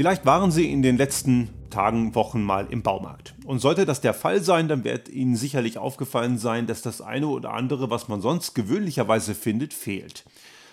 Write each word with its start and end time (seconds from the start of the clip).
Vielleicht 0.00 0.24
waren 0.24 0.50
Sie 0.50 0.72
in 0.72 0.80
den 0.80 0.96
letzten 0.96 1.50
Tagen, 1.68 2.14
Wochen 2.14 2.42
mal 2.42 2.66
im 2.70 2.82
Baumarkt. 2.82 3.34
Und 3.44 3.58
sollte 3.58 3.84
das 3.84 4.00
der 4.00 4.14
Fall 4.14 4.40
sein, 4.40 4.66
dann 4.66 4.82
wird 4.82 5.10
Ihnen 5.10 5.36
sicherlich 5.36 5.76
aufgefallen 5.76 6.38
sein, 6.38 6.66
dass 6.66 6.80
das 6.80 7.02
eine 7.02 7.26
oder 7.26 7.52
andere, 7.52 7.90
was 7.90 8.08
man 8.08 8.22
sonst 8.22 8.54
gewöhnlicherweise 8.54 9.34
findet, 9.34 9.74
fehlt. 9.74 10.24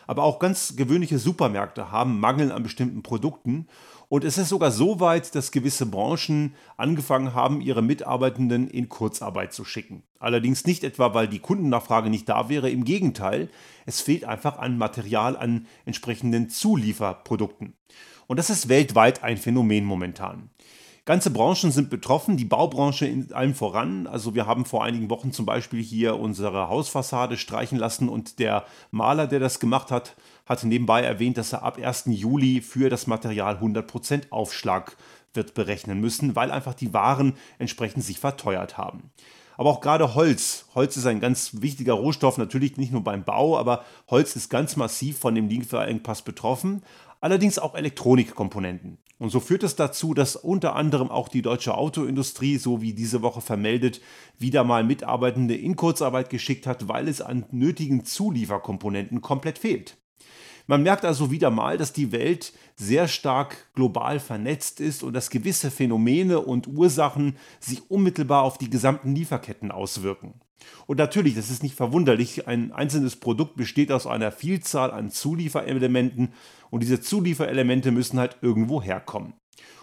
Aber 0.05 0.23
auch 0.23 0.39
ganz 0.39 0.77
gewöhnliche 0.77 1.19
Supermärkte 1.19 1.91
haben 1.91 2.21
Mangel 2.21 2.53
an 2.53 2.63
bestimmten 2.63 3.03
Produkten. 3.03 3.67
Und 4.07 4.23
es 4.23 4.37
ist 4.37 4.47
sogar 4.47 4.71
so 4.71 5.01
weit, 5.01 5.35
dass 5.35 5.51
gewisse 5.51 5.87
Branchen 5.87 6.55
angefangen 6.77 7.33
haben, 7.33 7.59
ihre 7.59 7.81
Mitarbeitenden 7.81 8.69
in 8.69 8.87
Kurzarbeit 8.87 9.51
zu 9.51 9.65
schicken. 9.65 10.03
Allerdings 10.19 10.65
nicht 10.65 10.85
etwa, 10.85 11.13
weil 11.13 11.27
die 11.27 11.39
Kundennachfrage 11.39 12.09
nicht 12.09 12.29
da 12.29 12.47
wäre, 12.47 12.69
im 12.69 12.85
Gegenteil, 12.85 13.49
es 13.85 13.99
fehlt 13.99 14.23
einfach 14.23 14.57
an 14.57 14.77
Material, 14.77 15.35
an 15.35 15.67
entsprechenden 15.83 16.49
Zulieferprodukten. 16.49 17.73
Und 18.27 18.37
das 18.37 18.49
ist 18.49 18.69
weltweit 18.69 19.23
ein 19.23 19.37
Phänomen 19.37 19.85
momentan. 19.85 20.49
Ganze 21.07 21.31
Branchen 21.31 21.71
sind 21.71 21.89
betroffen, 21.89 22.35
die 22.35 22.43
Baubranche 22.43 23.07
in 23.07 23.31
allem 23.31 23.55
voran. 23.55 24.07
Also 24.07 24.35
wir 24.35 24.45
haben 24.45 24.65
vor 24.65 24.83
einigen 24.83 25.09
Wochen 25.09 25.31
zum 25.31 25.45
Beispiel 25.45 25.81
hier 25.81 26.19
unsere 26.19 26.67
Hausfassade 26.67 27.37
streichen 27.37 27.77
lassen 27.77 28.09
und 28.09 28.39
der 28.39 28.65
Maler, 28.91 29.25
der 29.25 29.39
das 29.39 29.61
gemacht 29.61 29.89
hat, 29.89 30.17
hat 30.45 30.65
nebenbei 30.65 31.01
erwähnt, 31.03 31.37
dass 31.37 31.53
er 31.53 31.63
ab 31.63 31.77
1. 31.81 32.07
Juli 32.07 32.59
für 32.59 32.89
das 32.89 33.07
Material 33.07 33.55
100% 33.55 34.31
Aufschlag 34.31 34.97
wird 35.33 35.53
berechnen 35.53 36.01
müssen, 36.01 36.35
weil 36.35 36.51
einfach 36.51 36.73
die 36.73 36.93
Waren 36.93 37.37
entsprechend 37.57 38.03
sich 38.03 38.19
verteuert 38.19 38.77
haben. 38.77 39.11
Aber 39.55 39.71
auch 39.71 39.81
gerade 39.81 40.13
Holz. 40.13 40.65
Holz 40.75 40.97
ist 40.97 41.07
ein 41.07 41.19
ganz 41.19 41.61
wichtiger 41.61 41.93
Rohstoff, 41.93 42.37
natürlich 42.37 42.77
nicht 42.77 42.91
nur 42.91 43.03
beim 43.03 43.23
Bau, 43.23 43.57
aber 43.57 43.83
Holz 44.09 44.35
ist 44.35 44.49
ganz 44.49 44.75
massiv 44.75 45.17
von 45.17 45.33
dem 45.33 45.49
Lieferengpass 45.49 46.21
betroffen 46.21 46.83
allerdings 47.27 47.59
auch 47.59 47.75
Elektronikkomponenten. 47.75 48.99
Und 49.19 49.31
so 49.31 49.41
führt 49.41 49.63
es 49.63 49.75
dazu, 49.75 50.13
dass 50.13 50.37
unter 50.37 50.77
anderem 50.77 51.11
auch 51.11 51.27
die 51.27 51.41
deutsche 51.41 51.75
Autoindustrie, 51.75 52.55
so 52.57 52.81
wie 52.81 52.93
diese 52.93 53.21
Woche 53.21 53.41
vermeldet, 53.41 53.99
wieder 54.39 54.63
mal 54.63 54.85
Mitarbeitende 54.85 55.53
in 55.53 55.75
Kurzarbeit 55.75 56.29
geschickt 56.29 56.65
hat, 56.65 56.87
weil 56.87 57.09
es 57.09 57.19
an 57.19 57.45
nötigen 57.51 58.05
Zulieferkomponenten 58.05 59.19
komplett 59.19 59.57
fehlt. 59.57 59.97
Man 60.67 60.83
merkt 60.83 61.03
also 61.03 61.29
wieder 61.29 61.49
mal, 61.49 61.77
dass 61.77 61.91
die 61.91 62.13
Welt 62.13 62.53
sehr 62.77 63.09
stark 63.09 63.73
global 63.73 64.21
vernetzt 64.21 64.79
ist 64.79 65.03
und 65.03 65.11
dass 65.11 65.29
gewisse 65.29 65.69
Phänomene 65.69 66.39
und 66.39 66.67
Ursachen 66.67 67.35
sich 67.59 67.91
unmittelbar 67.91 68.43
auf 68.43 68.57
die 68.57 68.69
gesamten 68.69 69.13
Lieferketten 69.13 69.71
auswirken. 69.71 70.35
Und 70.85 70.97
natürlich, 70.97 71.35
das 71.35 71.49
ist 71.49 71.63
nicht 71.63 71.75
verwunderlich, 71.75 72.47
ein 72.47 72.71
einzelnes 72.71 73.15
Produkt 73.15 73.55
besteht 73.55 73.91
aus 73.91 74.07
einer 74.07 74.31
Vielzahl 74.31 74.91
an 74.91 75.11
Zulieferelementen 75.11 76.33
und 76.69 76.81
diese 76.81 77.01
Zulieferelemente 77.01 77.91
müssen 77.91 78.19
halt 78.19 78.37
irgendwo 78.41 78.81
herkommen. 78.81 79.33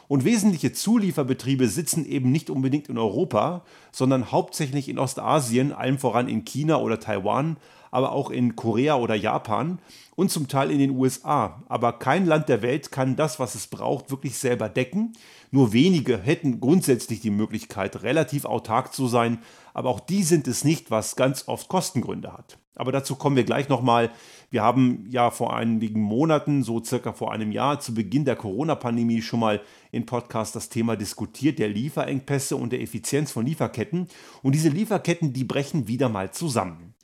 Und 0.06 0.24
wesentliche 0.24 0.72
Zulieferbetriebe 0.72 1.66
sitzen 1.68 2.04
eben 2.04 2.30
nicht 2.30 2.50
unbedingt 2.50 2.88
in 2.88 2.98
Europa, 2.98 3.64
sondern 3.90 4.30
hauptsächlich 4.30 4.88
in 4.88 4.98
Ostasien, 4.98 5.72
allem 5.72 5.98
voran 5.98 6.28
in 6.28 6.44
China 6.44 6.76
oder 6.78 7.00
Taiwan, 7.00 7.56
aber 7.90 8.12
auch 8.12 8.30
in 8.30 8.56
Korea 8.56 8.96
oder 8.96 9.14
Japan 9.14 9.78
und 10.16 10.30
zum 10.30 10.48
Teil 10.48 10.70
in 10.70 10.78
den 10.78 10.90
USA. 10.90 11.62
Aber 11.68 11.92
kein 11.94 12.26
Land 12.26 12.48
der 12.48 12.60
Welt 12.60 12.90
kann 12.90 13.16
das, 13.16 13.38
was 13.38 13.54
es 13.54 13.68
braucht, 13.68 14.10
wirklich 14.10 14.36
selber 14.36 14.68
decken. 14.68 15.12
Nur 15.50 15.72
wenige 15.72 16.18
hätten 16.18 16.60
grundsätzlich 16.60 17.20
die 17.20 17.30
Möglichkeit, 17.30 18.02
relativ 18.02 18.44
autark 18.44 18.92
zu 18.92 19.06
sein, 19.06 19.38
aber 19.74 19.90
auch 19.90 20.00
die 20.00 20.22
sind 20.22 20.48
es 20.48 20.64
nicht, 20.64 20.90
was 20.90 21.16
ganz 21.16 21.46
oft 21.48 21.68
Kostengründe 21.68 22.32
hat. 22.32 22.58
Aber 22.76 22.90
dazu 22.90 23.16
kommen 23.16 23.36
wir 23.36 23.44
gleich 23.44 23.68
nochmal. 23.68 24.10
Wir 24.50 24.62
haben 24.62 25.06
ja 25.08 25.30
vor 25.30 25.54
einigen 25.54 26.00
Monaten, 26.00 26.62
so 26.62 26.82
circa 26.82 27.12
vor 27.12 27.32
einem 27.32 27.52
Jahr, 27.52 27.80
zu 27.80 27.94
Beginn 27.94 28.24
der 28.24 28.36
Corona-Pandemie 28.36 29.22
schon 29.22 29.40
mal 29.40 29.60
im 29.92 30.06
Podcast 30.06 30.56
das 30.56 30.70
Thema 30.70 30.96
diskutiert, 30.96 31.58
der 31.58 31.68
Lieferengpässe 31.68 32.56
und 32.56 32.72
der 32.72 32.80
Effizienz 32.80 33.30
von 33.30 33.46
Lieferketten. 33.46 34.08
Und 34.42 34.54
diese 34.54 34.70
Lieferketten, 34.70 35.32
die 35.32 35.44
brechen 35.44 35.86
wieder 35.86 36.08
mal 36.08 36.32
zusammen. 36.32 36.94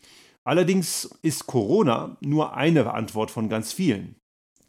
Allerdings 0.44 1.10
ist 1.22 1.46
Corona 1.46 2.16
nur 2.20 2.56
eine 2.56 2.92
Antwort 2.92 3.30
von 3.30 3.48
ganz 3.48 3.72
vielen. 3.72 4.16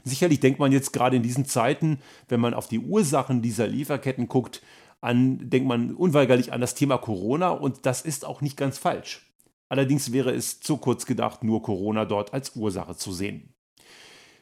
Sicherlich 0.04 0.40
denkt 0.40 0.60
man 0.60 0.72
jetzt 0.72 0.94
gerade 0.94 1.16
in 1.16 1.24
diesen 1.24 1.46
Zeiten, 1.46 2.00
wenn 2.28 2.40
man 2.40 2.54
auf 2.54 2.68
die 2.68 2.80
Ursachen 2.80 3.42
dieser 3.42 3.68
Lieferketten 3.68 4.28
guckt, 4.28 4.62
an, 5.02 5.50
denkt 5.50 5.68
man 5.68 5.94
unweigerlich 5.96 6.54
an 6.54 6.62
das 6.62 6.76
Thema 6.76 6.98
Corona 6.98 7.50
und 7.50 7.86
das 7.86 8.02
ist 8.02 8.26
auch 8.26 8.42
nicht 8.42 8.56
ganz 8.56 8.78
falsch. 8.78 9.28
Allerdings 9.68 10.12
wäre 10.12 10.32
es 10.32 10.60
zu 10.60 10.78
kurz 10.78 11.06
gedacht, 11.06 11.44
nur 11.44 11.64
Corona 11.64 12.06
dort 12.06 12.34
als 12.34 12.56
Ursache 12.56 12.96
zu 12.96 13.12
sehen. 13.12 13.54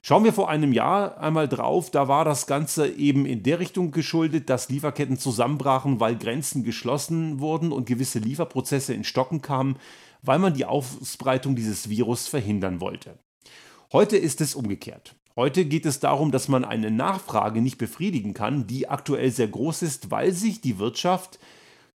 Schauen 0.01 0.23
wir 0.23 0.31
vor 0.31 0.49
einem 0.49 0.71
Jahr 0.71 1.19
einmal 1.19 1.49
drauf, 1.49 1.91
da 1.91 2.07
war 2.07 2.23
das 2.23 2.47
Ganze 2.47 2.87
eben 2.87 3.25
in 3.25 3.43
der 3.43 3.59
Richtung 3.59 3.91
geschuldet, 3.91 4.49
dass 4.49 4.69
Lieferketten 4.69 5.17
zusammenbrachen, 5.17 5.99
weil 5.99 6.15
Grenzen 6.15 6.63
geschlossen 6.63 7.41
wurden 7.41 7.71
und 7.71 7.85
gewisse 7.85 8.19
Lieferprozesse 8.19 8.93
in 8.93 9.03
Stocken 9.03 9.41
kamen, 9.41 9.77
weil 10.21 10.39
man 10.39 10.53
die 10.53 10.65
Ausbreitung 10.65 11.55
dieses 11.55 11.89
Virus 11.89 12.27
verhindern 12.27 12.79
wollte. 12.79 13.19
Heute 13.91 14.17
ist 14.17 14.39
es 14.39 14.55
umgekehrt. 14.55 15.15
Heute 15.35 15.65
geht 15.65 15.85
es 15.85 15.99
darum, 15.99 16.31
dass 16.31 16.47
man 16.47 16.65
eine 16.65 16.91
Nachfrage 16.91 17.61
nicht 17.61 17.77
befriedigen 17.77 18.33
kann, 18.33 18.67
die 18.67 18.89
aktuell 18.89 19.31
sehr 19.31 19.47
groß 19.47 19.83
ist, 19.83 20.11
weil 20.11 20.31
sich 20.31 20.61
die 20.61 20.79
Wirtschaft, 20.79 21.39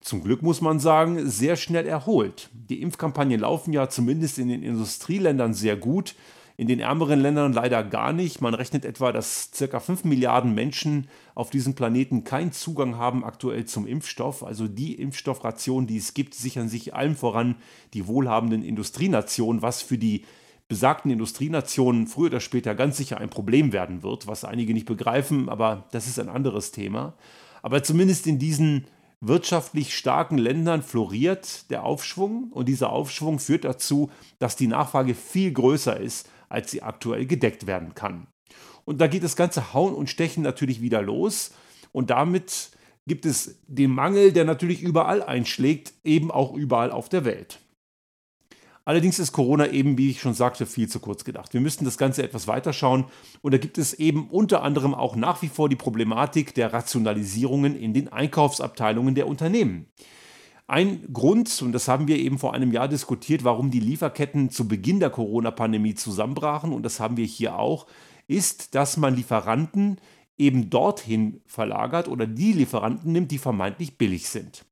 zum 0.01 0.23
Glück 0.23 0.43
muss 0.43 0.61
man 0.61 0.81
sagen, 0.81 1.29
sehr 1.29 1.57
schnell 1.57 1.87
erholt. 1.87 2.51
Die 2.53 2.83
Impfkampagnen 2.83 3.41
laufen 3.41 3.73
ja 3.73 3.89
zumindest 3.89 4.39
in 4.39 4.49
den 4.49 4.63
Industrieländern 4.63 5.55
sehr 5.55 5.77
gut, 5.77 6.15
in 6.57 6.69
den 6.69 6.81
ärmeren 6.81 7.21
Ländern 7.21 7.53
leider 7.53 7.83
gar 7.83 8.13
nicht. 8.13 8.41
Man 8.41 8.55
rechnet 8.55 8.85
etwa, 8.85 9.11
dass 9.11 9.51
ca. 9.59 9.81
5 9.81 10.05
Milliarden 10.05 10.55
Menschen 10.55 11.09
auf 11.35 11.51
diesem 11.51 11.75
Planeten 11.75 12.25
keinen 12.25 12.53
Zugang 12.53 12.97
haben 12.97 13.25
aktuell 13.25 13.65
zum 13.65 13.87
Impfstoff. 13.87 14.45
Also 14.45 14.69
die 14.69 14.95
Impfstoffration, 14.95 15.87
die 15.87 15.97
es 15.97 16.15
gibt, 16.15 16.35
sichern 16.35 16.69
sich 16.69 16.95
allem 16.95 17.17
voran 17.17 17.57
die 17.95 18.07
wohlhabenden 18.07 18.63
Industrienationen, 18.63 19.63
was 19.63 19.83
für 19.83 19.99
die 19.99 20.25
besagten 20.69 21.11
Industrienationen 21.11 22.07
früher 22.07 22.27
oder 22.27 22.41
später 22.41 22.75
ganz 22.75 22.97
sicher 22.97 23.19
ein 23.19 23.31
Problem 23.31 23.73
werden 23.73 24.03
wird, 24.03 24.27
was 24.27 24.45
einige 24.45 24.73
nicht 24.73 24.87
begreifen, 24.87 25.49
aber 25.49 25.85
das 25.93 26.07
ist 26.07 26.19
ein 26.19 26.29
anderes 26.29 26.73
Thema. 26.73 27.15
Aber 27.63 27.83
zumindest 27.83 28.27
in 28.27 28.39
diesen 28.39 28.87
wirtschaftlich 29.21 29.97
starken 29.97 30.37
Ländern 30.37 30.83
floriert 30.83 31.71
der 31.71 31.85
Aufschwung 31.85 32.51
und 32.51 32.69
dieser 32.69 32.91
Aufschwung 32.91 33.39
führt 33.39 33.65
dazu, 33.65 34.11
dass 34.39 34.57
die 34.57 34.67
Nachfrage 34.67 35.15
viel 35.15 35.53
größer 35.53 35.99
ist, 35.99 36.29
als 36.49 36.71
sie 36.71 36.83
aktuell 36.83 37.27
gedeckt 37.27 37.67
werden 37.67 37.95
kann. 37.95 38.27
Und 38.85 39.01
da 39.01 39.07
geht 39.07 39.23
das 39.23 39.37
ganze 39.37 39.73
Hauen 39.73 39.95
und 39.95 40.11
Stechen 40.11 40.43
natürlich 40.43 40.81
wieder 40.81 41.03
los 41.03 41.53
und 41.93 42.11
damit 42.11 42.73
gibt 43.07 43.27
es 43.27 43.61
den 43.67 43.91
Mangel, 43.93 44.33
der 44.33 44.45
natürlich 44.45 44.83
überall 44.83 45.23
einschlägt, 45.23 45.93
eben 46.05 46.31
auch 46.31 46.55
überall 46.55 46.91
auf 46.91 47.09
der 47.09 47.25
Welt. 47.25 47.61
Allerdings 48.85 49.19
ist 49.19 49.33
Corona 49.33 49.69
eben, 49.69 49.97
wie 49.97 50.11
ich 50.11 50.21
schon 50.21 50.35
sagte, 50.35 50.67
viel 50.67 50.89
zu 50.89 50.99
kurz 50.99 51.25
gedacht. 51.25 51.55
Wir 51.55 51.61
müssten 51.61 51.85
das 51.85 51.99
Ganze 51.99 52.23
etwas 52.23 52.49
weiter 52.49 52.73
schauen 52.73 53.05
und 53.41 53.55
da 53.55 53.59
gibt 53.59 53.79
es 53.79 53.95
eben 53.95 54.29
unter 54.29 54.63
anderem 54.63 54.95
auch 54.95 55.15
nach 55.15 55.41
wie 55.43 55.49
vor 55.49 55.69
die 55.69 55.77
Problematik 55.77 56.55
der 56.55 56.73
Rationalisierungen 56.73 57.77
in 57.77 57.95
den 57.95 58.13
Einkaufsabteilungen 58.13 59.15
der 59.15 59.29
Unternehmen. 59.29 59.87
Ein 60.67 61.13
Grund, 61.13 61.61
und 61.63 61.73
das 61.73 61.87
haben 61.87 62.09
wir 62.09 62.17
eben 62.17 62.39
vor 62.39 62.55
einem 62.55 62.73
Jahr 62.73 62.89
diskutiert, 62.89 63.45
warum 63.45 63.71
die 63.71 63.81
Lieferketten 63.81 64.51
zu 64.51 64.67
Beginn 64.67 65.01
der 65.01 65.11
Corona-Pandemie 65.11 65.95
zusammenbrachen, 65.95 66.73
und 66.73 66.83
das 66.83 66.99
haben 66.99 67.17
wir 67.17 67.27
hier 67.27 67.59
auch, 67.59 67.87
ist, 68.27 68.75
dass 68.75 68.97
man 68.97 69.15
Lieferanten 69.15 70.01
eben 70.39 70.71
dorthin 70.71 71.41
verlagert 71.47 72.09
oder 72.09 72.27
die 72.27 72.53
Lieferanten 72.53 73.13
nimmt, 73.13 73.31
die 73.31 73.39
vermeintlich 73.39 73.99
billig 73.99 74.29
sind. 74.29 74.65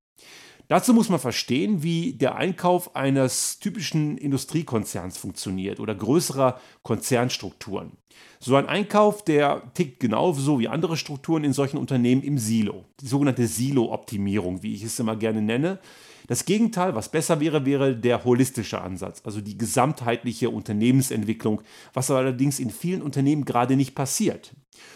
Dazu 0.71 0.95
muss 0.95 1.09
man 1.09 1.19
verstehen, 1.19 1.83
wie 1.83 2.13
der 2.13 2.37
Einkauf 2.37 2.95
eines 2.95 3.59
typischen 3.59 4.17
Industriekonzerns 4.17 5.19
funktioniert 5.19 5.81
oder 5.81 5.97
größerer 5.97 6.61
Konzernstrukturen. 6.85 7.97
So 8.39 8.55
ein 8.55 8.69
Einkauf, 8.69 9.25
der 9.25 9.63
tickt 9.75 9.99
genauso 9.99 10.61
wie 10.61 10.69
andere 10.69 10.97
Strukturen 10.97 11.43
in 11.43 11.53
solchen 11.53 11.77
Unternehmen 11.77 12.23
im 12.23 12.39
Silo. 12.39 12.85
Die 13.01 13.09
sogenannte 13.09 13.49
Silo-Optimierung, 13.49 14.63
wie 14.63 14.73
ich 14.77 14.85
es 14.85 15.01
immer 15.01 15.17
gerne 15.17 15.43
nenne. 15.43 15.81
Das 16.29 16.45
Gegenteil, 16.45 16.95
was 16.95 17.09
besser 17.09 17.41
wäre, 17.41 17.67
wäre 17.67 17.97
der 17.97 18.23
holistische 18.23 18.81
Ansatz, 18.81 19.23
also 19.25 19.41
die 19.41 19.59
gesamtheitliche 19.59 20.51
Unternehmensentwicklung, 20.51 21.63
was 21.95 22.13
allerdings 22.13 22.61
in 22.61 22.71
vielen 22.71 23.03
Unternehmen 23.03 23.45
gerade 23.45 23.75
nicht 23.75 23.97
passiert. 23.97 24.55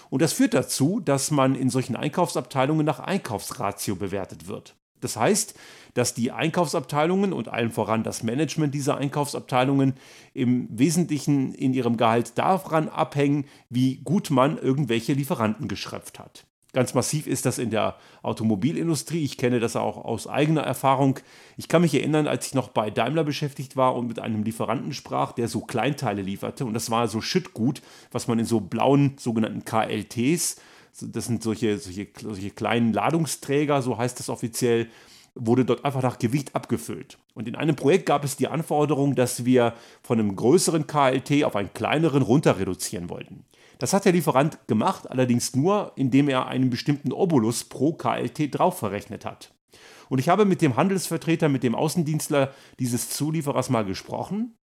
Und 0.08 0.22
das 0.22 0.34
führt 0.34 0.54
dazu, 0.54 1.00
dass 1.00 1.32
man 1.32 1.56
in 1.56 1.68
solchen 1.68 1.96
Einkaufsabteilungen 1.96 2.86
nach 2.86 3.00
Einkaufsratio 3.00 3.96
bewertet 3.96 4.46
wird. 4.46 4.76
Das 5.00 5.16
heißt, 5.16 5.54
dass 5.94 6.14
die 6.14 6.32
Einkaufsabteilungen 6.32 7.32
und 7.32 7.48
allen 7.48 7.70
voran 7.70 8.02
das 8.02 8.22
Management 8.22 8.74
dieser 8.74 8.96
Einkaufsabteilungen 8.96 9.94
im 10.34 10.68
Wesentlichen 10.70 11.54
in 11.54 11.72
ihrem 11.72 11.96
Gehalt 11.96 12.36
daran 12.36 12.88
abhängen, 12.88 13.46
wie 13.70 13.96
gut 13.96 14.30
man 14.30 14.58
irgendwelche 14.58 15.12
Lieferanten 15.12 15.68
geschröpft 15.68 16.18
hat. 16.18 16.46
Ganz 16.74 16.92
massiv 16.92 17.28
ist 17.28 17.46
das 17.46 17.58
in 17.58 17.70
der 17.70 17.96
Automobilindustrie. 18.22 19.22
Ich 19.22 19.38
kenne 19.38 19.60
das 19.60 19.76
auch 19.76 20.04
aus 20.04 20.26
eigener 20.26 20.62
Erfahrung. 20.62 21.20
Ich 21.56 21.68
kann 21.68 21.82
mich 21.82 21.94
erinnern, 21.94 22.26
als 22.26 22.48
ich 22.48 22.54
noch 22.54 22.66
bei 22.66 22.90
Daimler 22.90 23.22
beschäftigt 23.22 23.76
war 23.76 23.94
und 23.94 24.08
mit 24.08 24.18
einem 24.18 24.42
Lieferanten 24.42 24.92
sprach, 24.92 25.30
der 25.30 25.46
so 25.46 25.60
Kleinteile 25.60 26.20
lieferte. 26.20 26.64
Und 26.64 26.74
das 26.74 26.90
war 26.90 27.06
so 27.06 27.20
Schüttgut, 27.20 27.80
was 28.10 28.26
man 28.26 28.40
in 28.40 28.44
so 28.44 28.58
blauen 28.58 29.14
sogenannten 29.18 29.64
KLTs 29.64 30.56
das 31.00 31.26
sind 31.26 31.42
solche, 31.42 31.78
solche, 31.78 32.08
solche 32.20 32.50
kleinen 32.50 32.92
Ladungsträger, 32.92 33.82
so 33.82 33.98
heißt 33.98 34.18
das 34.18 34.28
offiziell, 34.28 34.88
wurde 35.34 35.64
dort 35.64 35.84
einfach 35.84 36.02
nach 36.02 36.18
Gewicht 36.18 36.54
abgefüllt. 36.54 37.18
Und 37.34 37.48
in 37.48 37.56
einem 37.56 37.74
Projekt 37.74 38.06
gab 38.06 38.24
es 38.24 38.36
die 38.36 38.48
Anforderung, 38.48 39.14
dass 39.16 39.44
wir 39.44 39.74
von 40.02 40.20
einem 40.20 40.36
größeren 40.36 40.86
KLT 40.86 41.44
auf 41.44 41.56
einen 41.56 41.72
kleineren 41.72 42.22
runter 42.22 42.58
reduzieren 42.58 43.10
wollten. 43.10 43.44
Das 43.78 43.92
hat 43.92 44.04
der 44.04 44.12
Lieferant 44.12 44.58
gemacht, 44.68 45.10
allerdings 45.10 45.56
nur, 45.56 45.92
indem 45.96 46.28
er 46.28 46.46
einen 46.46 46.70
bestimmten 46.70 47.12
Obolus 47.12 47.64
pro 47.64 47.94
KLT 47.94 48.56
drauf 48.56 48.78
verrechnet 48.78 49.24
hat. 49.24 49.52
Und 50.08 50.18
ich 50.18 50.28
habe 50.28 50.44
mit 50.44 50.62
dem 50.62 50.76
Handelsvertreter, 50.76 51.48
mit 51.48 51.64
dem 51.64 51.74
Außendienstler 51.74 52.52
dieses 52.78 53.10
Zulieferers 53.10 53.70
mal 53.70 53.84
gesprochen 53.84 54.54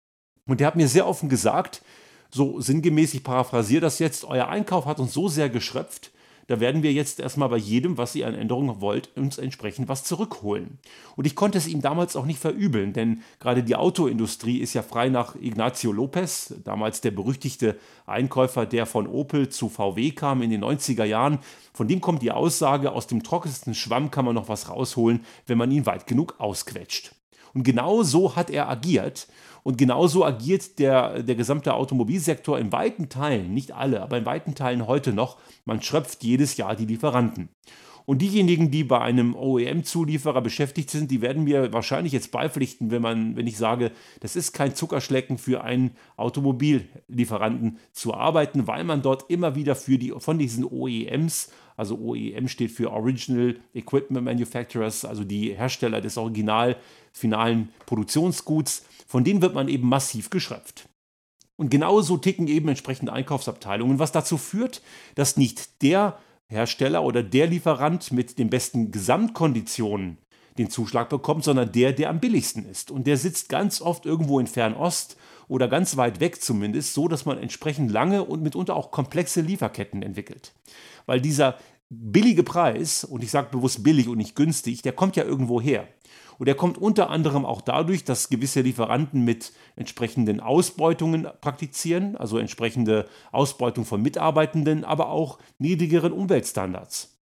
und 0.47 0.61
der 0.61 0.67
hat 0.67 0.76
mir 0.76 0.88
sehr 0.88 1.06
offen 1.06 1.29
gesagt, 1.29 1.83
so 2.31 2.61
sinngemäß, 2.61 3.15
ich 3.15 3.25
paraphrasiere 3.25 3.81
das 3.81 3.99
jetzt, 3.99 4.25
euer 4.25 4.49
Einkauf 4.49 4.87
hat 4.87 5.00
uns 5.00 5.12
so 5.12 5.29
sehr 5.29 5.49
geschröpft, 5.49 6.12
da 6.50 6.58
werden 6.58 6.82
wir 6.82 6.93
jetzt 6.93 7.20
erstmal 7.20 7.49
bei 7.49 7.58
jedem, 7.58 7.97
was 7.97 8.17
ihr 8.17 8.26
an 8.26 8.35
Änderungen 8.35 8.81
wollt, 8.81 9.17
uns 9.17 9.38
entsprechend 9.38 9.88
was 9.88 10.02
zurückholen. 10.02 10.79
Und 11.14 11.25
ich 11.25 11.37
konnte 11.37 11.58
es 11.58 11.69
ihm 11.69 11.81
damals 11.81 12.17
auch 12.17 12.26
nicht 12.26 12.41
verübeln, 12.41 12.93
denn 12.93 13.23
gerade 13.38 13.62
die 13.62 13.76
Autoindustrie 13.76 14.58
ist 14.58 14.75
ja 14.75 14.82
frei 14.82 15.11
nach 15.11 15.37
Ignacio 15.37 15.93
Lopez, 15.93 16.52
damals 16.64 17.02
der 17.02 17.12
berüchtigte 17.12 17.79
Einkäufer, 18.05 18.67
der 18.67 18.87
von 18.87 19.06
Opel 19.06 19.49
zu 19.49 19.69
VW 19.69 20.11
kam 20.11 20.43
in 20.43 20.50
den 20.50 20.64
90er 20.64 21.05
Jahren. 21.05 21.38
Von 21.73 21.87
dem 21.87 22.00
kommt 22.00 22.20
die 22.20 22.32
Aussage, 22.32 22.91
aus 22.91 23.06
dem 23.06 23.23
trockensten 23.23 23.76
Schwamm 23.76 24.11
kann 24.11 24.25
man 24.25 24.35
noch 24.35 24.49
was 24.49 24.69
rausholen, 24.69 25.25
wenn 25.47 25.56
man 25.56 25.70
ihn 25.70 25.87
weit 25.87 26.08
genug 26.08 26.35
ausquetscht. 26.38 27.12
Und 27.55 27.62
genau 27.62 28.02
so 28.02 28.35
hat 28.35 28.50
er 28.50 28.69
agiert. 28.69 29.29
Und 29.62 29.79
genauso 29.79 30.25
agiert 30.25 30.79
der, 30.79 31.23
der 31.23 31.35
gesamte 31.35 31.75
Automobilsektor 31.75 32.59
in 32.59 32.73
weiten 32.73 33.09
Teilen, 33.09 33.53
nicht 33.53 33.73
alle, 33.73 34.03
aber 34.03 34.19
in 34.19 34.27
weiten 34.27 34.55
Teilen 34.55 34.87
heute 34.87 35.12
noch. 35.12 35.39
Man 35.65 35.83
schröpft 35.83 36.25
jedes 36.25 36.57
Jahr 36.57 36.77
die 36.77 36.87
Lieferanten. 36.87 37.51
Und 38.07 38.23
diejenigen, 38.23 38.73
die 38.73 38.83
bei 38.83 39.01
einem 39.01 39.37
OEM-Zulieferer 39.37 40.41
beschäftigt 40.41 40.91
sind, 40.91 41.12
die 41.12 41.21
werden 41.21 41.45
mir 41.45 41.73
wahrscheinlich 41.73 42.12
jetzt 42.12 42.33
beipflichten, 42.33 42.91
wenn, 42.91 43.03
man, 43.03 43.37
wenn 43.37 43.47
ich 43.47 43.57
sage, 43.57 43.93
das 44.19 44.35
ist 44.35 44.53
kein 44.53 44.75
Zuckerschlecken 44.75 45.39
für 45.39 45.62
einen 45.62 45.93
Automobillieferanten 46.17 47.79
zu 47.93 48.12
arbeiten, 48.15 48.67
weil 48.67 48.83
man 48.83 49.03
dort 49.03 49.31
immer 49.31 49.55
wieder 49.55 49.77
für 49.77 49.97
die, 49.97 50.12
von 50.19 50.39
diesen 50.39 50.65
OEMs, 50.65 51.53
also 51.77 51.99
OEM 51.99 52.49
steht 52.49 52.73
für 52.73 52.91
Original 52.91 53.57
Equipment 53.75 54.25
Manufacturers, 54.25 55.05
also 55.05 55.23
die 55.23 55.55
Hersteller 55.55 56.01
des 56.01 56.19
original 56.19 56.77
finalen 57.12 57.69
Produktionsguts, 57.87 58.87
von 59.11 59.25
denen 59.25 59.43
wird 59.43 59.55
man 59.55 59.67
eben 59.67 59.89
massiv 59.89 60.31
geschröpft. 60.31 60.89
Und 61.57 61.69
genauso 61.69 62.17
ticken 62.17 62.47
eben 62.47 62.69
entsprechende 62.69 63.12
Einkaufsabteilungen, 63.12 63.99
was 63.99 64.12
dazu 64.12 64.39
führt, 64.39 64.83
dass 65.17 65.37
nicht 65.37 65.83
der 65.83 66.17
Hersteller 66.47 67.03
oder 67.03 67.25
der 67.25 67.49
Lieferant 67.49 68.12
mit 68.12 68.39
den 68.39 68.51
besten 68.51 68.93
Gesamtkonditionen 68.93 70.19
den 70.59 70.71
Zuschlag 70.71 71.09
bekommt, 71.09 71.43
sondern 71.43 71.73
der, 71.73 71.93
der 71.93 72.09
am 72.09 72.21
billigsten 72.21 72.65
ist. 72.65 72.93
Und 72.93 73.09
der 73.09 73.17
sitzt 73.17 73.49
ganz 73.49 73.81
oft 73.81 74.07
irgendwo 74.07 74.39
in 74.39 74.47
Fernost 74.47 75.17
oder 75.49 75.67
ganz 75.67 75.97
weit 75.97 76.21
weg 76.21 76.41
zumindest, 76.41 76.95
so 76.95 77.09
dass 77.09 77.25
man 77.25 77.37
entsprechend 77.37 77.91
lange 77.91 78.23
und 78.23 78.45
mitunter 78.45 78.77
auch 78.77 78.93
komplexe 78.93 79.41
Lieferketten 79.41 80.05
entwickelt. 80.05 80.53
Weil 81.07 81.21
dieser 81.21 81.59
billige 81.89 82.45
Preis, 82.45 83.03
und 83.03 83.25
ich 83.25 83.33
sage 83.33 83.49
bewusst 83.51 83.83
billig 83.83 84.07
und 84.07 84.19
nicht 84.19 84.37
günstig, 84.37 84.83
der 84.83 84.93
kommt 84.93 85.17
ja 85.17 85.25
irgendwo 85.25 85.61
her. 85.61 85.89
Und 86.41 86.47
er 86.47 86.55
kommt 86.55 86.79
unter 86.79 87.11
anderem 87.11 87.45
auch 87.45 87.61
dadurch, 87.61 88.03
dass 88.03 88.31
gewisse 88.31 88.63
Lieferanten 88.63 89.27
mit 89.27 89.53
entsprechenden 89.77 90.41
Ausbeutungen 90.41 91.29
praktizieren, 91.43 92.17
also 92.17 92.39
entsprechende 92.39 93.07
Ausbeutung 93.31 93.85
von 93.85 94.01
Mitarbeitenden, 94.01 94.83
aber 94.87 95.11
auch 95.11 95.39
niedrigeren 95.59 96.13
Umweltstandards. 96.13 97.19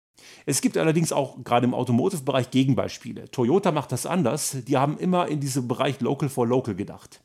Es 0.46 0.60
gibt 0.60 0.76
allerdings 0.78 1.10
auch 1.10 1.42
gerade 1.42 1.66
im 1.66 1.74
Automotive-Bereich 1.74 2.52
Gegenbeispiele. 2.52 3.28
Toyota 3.28 3.72
macht 3.72 3.90
das 3.90 4.06
anders. 4.06 4.56
Die 4.68 4.76
haben 4.76 4.96
immer 4.98 5.26
in 5.26 5.40
diesem 5.40 5.66
Bereich 5.66 6.00
Local 6.00 6.28
for 6.28 6.46
Local 6.46 6.76
gedacht. 6.76 7.20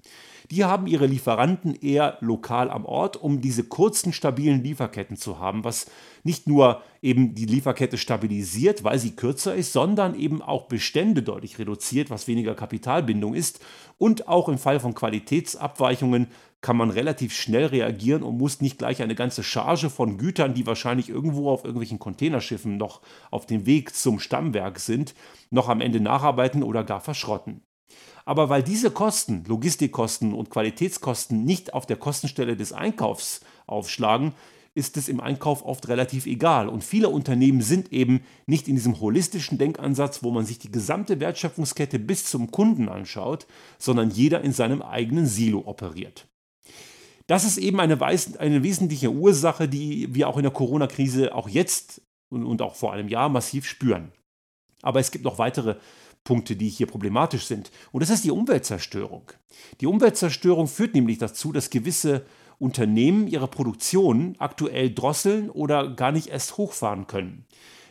Die 0.52 0.66
haben 0.66 0.88
ihre 0.88 1.06
Lieferanten 1.06 1.76
eher 1.76 2.18
lokal 2.22 2.70
am 2.70 2.86
Ort, 2.86 3.18
um 3.18 3.42
diese 3.42 3.64
kurzen, 3.64 4.14
stabilen 4.14 4.64
Lieferketten 4.64 5.18
zu 5.18 5.40
haben, 5.40 5.64
was 5.64 5.88
nicht 6.24 6.48
nur 6.48 6.82
eben 7.02 7.36
die 7.36 7.46
Lieferkette 7.46 7.98
stabilisiert, 7.98 8.84
weil 8.84 9.00
sie 9.00 9.16
kürzer 9.16 9.56
ist, 9.56 9.74
sondern 9.74 10.16
eben 10.16 10.42
auch 10.42 10.68
Bestände 10.68 11.24
deutlich 11.24 11.60
reduziert, 11.60 12.10
was 12.10 12.28
weniger 12.28 12.56
Kapitalbindung 12.56 13.34
ist. 13.34 13.60
Und 13.98 14.28
auch 14.28 14.50
im 14.50 14.58
Fall 14.58 14.80
von 14.80 14.96
Qualitätsabweichungen 14.96 16.28
kann 16.62 16.78
man 16.78 16.90
relativ 16.90 17.34
schnell 17.34 17.66
reagieren 17.66 18.24
und 18.24 18.38
muss 18.38 18.62
nicht 18.62 18.78
gleich 18.78 19.02
eine 19.02 19.16
ganze 19.16 19.44
Charge 19.44 19.90
von 19.90 20.18
Gütern, 20.18 20.54
die 20.54 20.66
wahrscheinlich 20.66 21.10
irgendwo 21.10 21.50
auf 21.50 21.66
irgendwelchen 21.66 22.00
Containerschiffen 22.00 22.78
noch 22.78 23.02
auf 23.32 23.46
dem 23.46 23.66
Weg 23.66 23.94
zum 23.94 24.20
Stammwerk 24.20 24.80
sind, 24.80 25.14
noch 25.52 25.68
am 25.68 25.82
Ende 25.82 26.00
nacharbeiten 26.00 26.64
oder 26.64 26.86
gar 26.86 27.02
verschrotten. 27.02 27.62
Aber 28.26 28.50
weil 28.50 28.64
diese 28.64 28.92
Kosten, 28.92 29.44
Logistikkosten 29.48 30.34
und 30.34 30.50
Qualitätskosten 30.50 31.44
nicht 31.44 31.74
auf 31.74 31.86
der 31.86 31.98
Kostenstelle 31.98 32.56
des 32.56 32.72
Einkaufs 32.72 33.42
aufschlagen, 33.68 34.34
ist 34.76 34.98
es 34.98 35.08
im 35.08 35.20
Einkauf 35.20 35.64
oft 35.66 35.88
relativ 35.88 36.26
egal. 36.26 36.68
Und 36.68 36.84
viele 36.84 37.10
Unternehmen 37.10 37.62
sind 37.62 37.94
eben 37.94 38.24
nicht 38.48 38.68
in 38.68 38.76
diesem 38.76 39.00
holistischen 39.00 39.58
Denkansatz, 39.58 40.24
wo 40.24 40.32
man 40.32 40.46
sich 40.46 40.58
die 40.58 40.72
gesamte 40.72 41.20
Wertschöpfungskette 41.20 42.00
bis 42.00 42.26
zum 42.26 42.50
Kunden 42.50 42.90
anschaut, 42.90 43.46
sondern 43.78 44.10
jeder 44.10 44.42
in 44.42 44.54
seinem 44.54 44.82
eigenen 44.82 45.28
Silo 45.28 45.64
operiert. 45.66 46.28
Das 47.28 47.46
ist 47.46 47.58
eben 47.58 47.80
eine, 47.80 48.02
eine 48.02 48.64
wesentliche 48.64 49.12
Ursache, 49.12 49.70
die 49.70 50.14
wir 50.14 50.28
auch 50.28 50.38
in 50.38 50.44
der 50.44 50.52
Corona-Krise 50.52 51.36
auch 51.36 51.48
jetzt 51.48 52.02
und 52.30 52.62
auch 52.62 52.76
vor 52.76 52.94
einem 52.94 53.08
Jahr 53.08 53.30
massiv 53.30 53.66
spüren. 53.66 54.12
Aber 54.82 55.00
es 55.00 55.12
gibt 55.12 55.24
noch 55.24 55.38
weitere 55.38 55.76
Punkte, 56.24 56.56
die 56.56 56.70
hier 56.70 56.88
problematisch 56.88 57.46
sind. 57.46 57.72
Und 57.92 58.02
das 58.02 58.10
ist 58.10 58.24
die 58.24 58.32
Umweltzerstörung. 58.32 59.32
Die 59.82 59.88
Umweltzerstörung 59.88 60.68
führt 60.68 60.96
nämlich 60.96 61.18
dazu, 61.18 61.52
dass 61.52 61.70
gewisse 61.70 62.26
Unternehmen 62.60 63.28
ihre 63.28 63.48
Produktion 63.48 64.36
aktuell 64.40 64.94
drosseln 64.94 65.50
oder 65.50 65.94
gar 65.96 66.12
nicht 66.12 66.28
erst 66.28 66.58
hochfahren 66.58 67.08
können. 67.08 67.46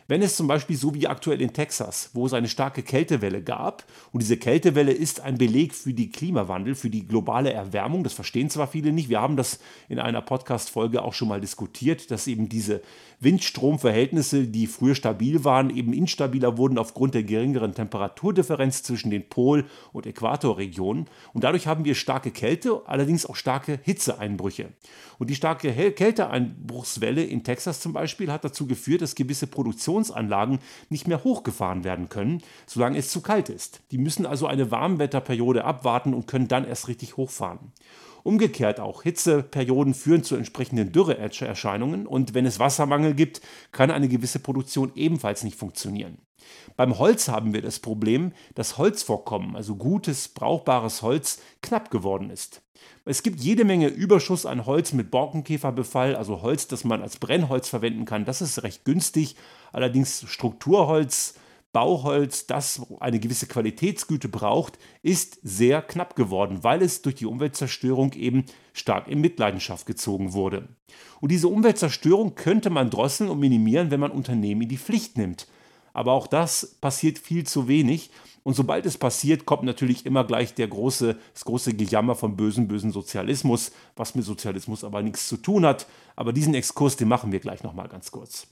Wenn 0.07 0.21
es 0.21 0.35
zum 0.35 0.47
Beispiel 0.47 0.75
so 0.75 0.93
wie 0.93 1.07
aktuell 1.07 1.41
in 1.41 1.53
Texas, 1.53 2.09
wo 2.13 2.25
es 2.25 2.33
eine 2.33 2.49
starke 2.49 2.83
Kältewelle 2.83 3.41
gab, 3.41 3.85
und 4.11 4.21
diese 4.21 4.37
Kältewelle 4.37 4.91
ist 4.91 5.21
ein 5.21 5.37
Beleg 5.37 5.73
für 5.73 5.93
die 5.93 6.09
Klimawandel, 6.09 6.75
für 6.75 6.89
die 6.89 7.07
globale 7.07 7.53
Erwärmung, 7.53 8.03
das 8.03 8.13
verstehen 8.13 8.49
zwar 8.49 8.67
viele 8.67 8.91
nicht, 8.91 9.09
wir 9.09 9.21
haben 9.21 9.37
das 9.37 9.59
in 9.87 9.99
einer 9.99 10.21
Podcast-Folge 10.21 11.01
auch 11.01 11.13
schon 11.13 11.29
mal 11.29 11.41
diskutiert, 11.41 12.11
dass 12.11 12.27
eben 12.27 12.49
diese 12.49 12.81
Windstromverhältnisse, 13.23 14.47
die 14.47 14.67
früher 14.67 14.95
stabil 14.95 15.43
waren, 15.43 15.69
eben 15.69 15.93
instabiler 15.93 16.57
wurden 16.57 16.77
aufgrund 16.77 17.13
der 17.13 17.23
geringeren 17.23 17.73
Temperaturdifferenz 17.73 18.83
zwischen 18.83 19.11
den 19.11 19.29
Pol- 19.29 19.65
und 19.93 20.05
Äquatorregionen. 20.05 21.05
Und 21.33 21.43
dadurch 21.43 21.67
haben 21.67 21.85
wir 21.85 21.95
starke 21.95 22.31
Kälte, 22.31 22.81
allerdings 22.85 23.25
auch 23.25 23.35
starke 23.35 23.79
Hitzeeinbrüche. 23.83 24.69
Und 25.19 25.29
die 25.29 25.35
starke 25.35 25.71
Kälteeinbruchswelle 25.71 27.23
in 27.23 27.43
Texas 27.43 27.79
zum 27.79 27.93
Beispiel 27.93 28.31
hat 28.31 28.43
dazu 28.43 28.67
geführt, 28.67 29.01
dass 29.01 29.15
gewisse 29.15 29.47
Produktionsanlagen 29.93 30.59
nicht 30.89 31.07
mehr 31.07 31.23
hochgefahren 31.23 31.83
werden 31.83 32.09
können, 32.09 32.41
solange 32.65 32.97
es 32.97 33.09
zu 33.09 33.21
kalt 33.21 33.49
ist. 33.49 33.81
Die 33.91 33.97
müssen 33.97 34.25
also 34.25 34.47
eine 34.47 34.71
Warmwetterperiode 34.71 35.63
abwarten 35.63 36.13
und 36.13 36.27
können 36.27 36.47
dann 36.47 36.65
erst 36.65 36.87
richtig 36.87 37.17
hochfahren. 37.17 37.71
Umgekehrt 38.23 38.79
auch 38.79 39.03
Hitzeperioden 39.03 39.93
führen 39.93 40.23
zu 40.23 40.35
entsprechenden 40.35 40.91
Dürreerscheinungen 40.91 42.07
und 42.07 42.33
wenn 42.33 42.45
es 42.45 42.59
Wassermangel 42.59 43.13
gibt, 43.13 43.41
kann 43.71 43.91
eine 43.91 44.07
gewisse 44.07 44.39
Produktion 44.39 44.91
ebenfalls 44.95 45.43
nicht 45.43 45.57
funktionieren. 45.57 46.17
Beim 46.75 46.97
Holz 46.97 47.27
haben 47.27 47.53
wir 47.53 47.61
das 47.61 47.79
Problem, 47.79 48.31
dass 48.55 48.77
Holzvorkommen, 48.77 49.55
also 49.55 49.75
gutes, 49.75 50.29
brauchbares 50.29 51.01
Holz, 51.01 51.41
knapp 51.61 51.91
geworden 51.91 52.29
ist. 52.29 52.61
Es 53.05 53.23
gibt 53.23 53.41
jede 53.41 53.65
Menge 53.65 53.87
Überschuss 53.87 54.45
an 54.45 54.65
Holz 54.65 54.93
mit 54.93 55.11
Borkenkäferbefall, 55.11 56.15
also 56.15 56.41
Holz, 56.41 56.67
das 56.67 56.85
man 56.85 57.01
als 57.01 57.17
Brennholz 57.17 57.67
verwenden 57.67 58.05
kann. 58.05 58.23
Das 58.25 58.41
ist 58.41 58.63
recht 58.63 58.85
günstig. 58.85 59.35
Allerdings 59.73 60.23
Strukturholz, 60.27 61.35
Bauholz, 61.73 62.45
das 62.45 62.81
eine 62.99 63.19
gewisse 63.19 63.47
Qualitätsgüte 63.47 64.29
braucht, 64.29 64.77
ist 65.01 65.39
sehr 65.41 65.81
knapp 65.81 66.15
geworden, 66.15 66.59
weil 66.63 66.83
es 66.83 67.01
durch 67.01 67.15
die 67.15 67.25
Umweltzerstörung 67.25 68.13
eben 68.13 68.45
stark 68.73 69.07
in 69.07 69.19
Mitleidenschaft 69.19 69.87
gezogen 69.87 70.33
wurde. 70.33 70.69
Und 71.19 71.31
diese 71.31 71.47
Umweltzerstörung 71.47 72.35
könnte 72.35 72.69
man 72.69 72.91
drosseln 72.91 73.29
und 73.29 73.39
minimieren, 73.39 73.89
wenn 73.89 73.99
man 73.99 74.11
Unternehmen 74.11 74.61
in 74.61 74.69
die 74.69 74.77
Pflicht 74.77 75.17
nimmt. 75.17 75.47
Aber 75.93 76.13
auch 76.13 76.27
das 76.27 76.77
passiert 76.79 77.17
viel 77.17 77.45
zu 77.45 77.67
wenig. 77.67 78.11
Und 78.43 78.55
sobald 78.55 78.85
es 78.85 78.97
passiert, 78.97 79.45
kommt 79.45 79.63
natürlich 79.63 80.05
immer 80.05 80.25
gleich 80.25 80.53
der 80.53 80.67
große, 80.67 81.17
das 81.33 81.45
große 81.45 81.73
Gejammer 81.73 82.13
vom 82.13 82.35
bösen, 82.35 82.67
bösen 82.67 82.91
Sozialismus, 82.91 83.71
was 83.95 84.13
mit 84.13 84.25
Sozialismus 84.25 84.83
aber 84.83 85.01
nichts 85.01 85.27
zu 85.27 85.37
tun 85.37 85.65
hat. 85.65 85.87
Aber 86.15 86.33
diesen 86.33 86.53
Exkurs, 86.53 86.97
den 86.97 87.07
machen 87.07 87.31
wir 87.31 87.39
gleich 87.39 87.63
nochmal 87.63 87.87
ganz 87.87 88.11
kurz. 88.11 88.47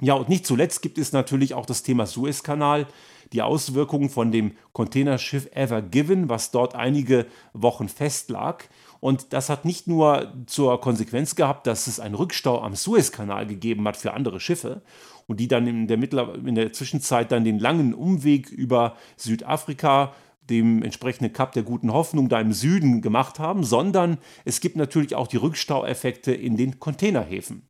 Ja, 0.00 0.14
und 0.14 0.28
nicht 0.28 0.46
zuletzt 0.46 0.80
gibt 0.80 0.98
es 0.98 1.12
natürlich 1.12 1.54
auch 1.54 1.66
das 1.66 1.82
Thema 1.82 2.06
Suezkanal, 2.06 2.86
die 3.32 3.42
Auswirkungen 3.42 4.08
von 4.08 4.32
dem 4.32 4.52
Containerschiff 4.72 5.48
Ever 5.54 5.82
Given, 5.82 6.28
was 6.28 6.50
dort 6.50 6.74
einige 6.74 7.26
Wochen 7.52 7.88
festlag. 7.88 8.68
Und 9.00 9.32
das 9.32 9.48
hat 9.48 9.64
nicht 9.64 9.86
nur 9.86 10.32
zur 10.46 10.80
Konsequenz 10.80 11.36
gehabt, 11.36 11.66
dass 11.66 11.86
es 11.86 12.00
einen 12.00 12.14
Rückstau 12.14 12.60
am 12.60 12.74
Suezkanal 12.74 13.46
gegeben 13.46 13.86
hat 13.86 13.96
für 13.96 14.14
andere 14.14 14.40
Schiffe 14.40 14.82
und 15.26 15.38
die 15.38 15.48
dann 15.48 15.66
in 15.66 15.86
der, 15.86 15.96
Mittler 15.96 16.34
in 16.34 16.54
der 16.54 16.72
Zwischenzeit 16.72 17.30
dann 17.30 17.44
den 17.44 17.58
langen 17.58 17.94
Umweg 17.94 18.50
über 18.50 18.96
Südafrika 19.16 20.12
dem 20.50 20.82
entsprechenden 20.82 21.32
Kap 21.32 21.52
der 21.52 21.62
guten 21.62 21.92
Hoffnung 21.92 22.28
da 22.28 22.40
im 22.40 22.52
Süden 22.52 23.00
gemacht 23.00 23.38
haben, 23.38 23.64
sondern 23.64 24.18
es 24.44 24.60
gibt 24.60 24.76
natürlich 24.76 25.14
auch 25.14 25.28
die 25.28 25.38
Rückstaueffekte 25.38 26.32
in 26.32 26.56
den 26.56 26.78
Containerhäfen. 26.78 27.62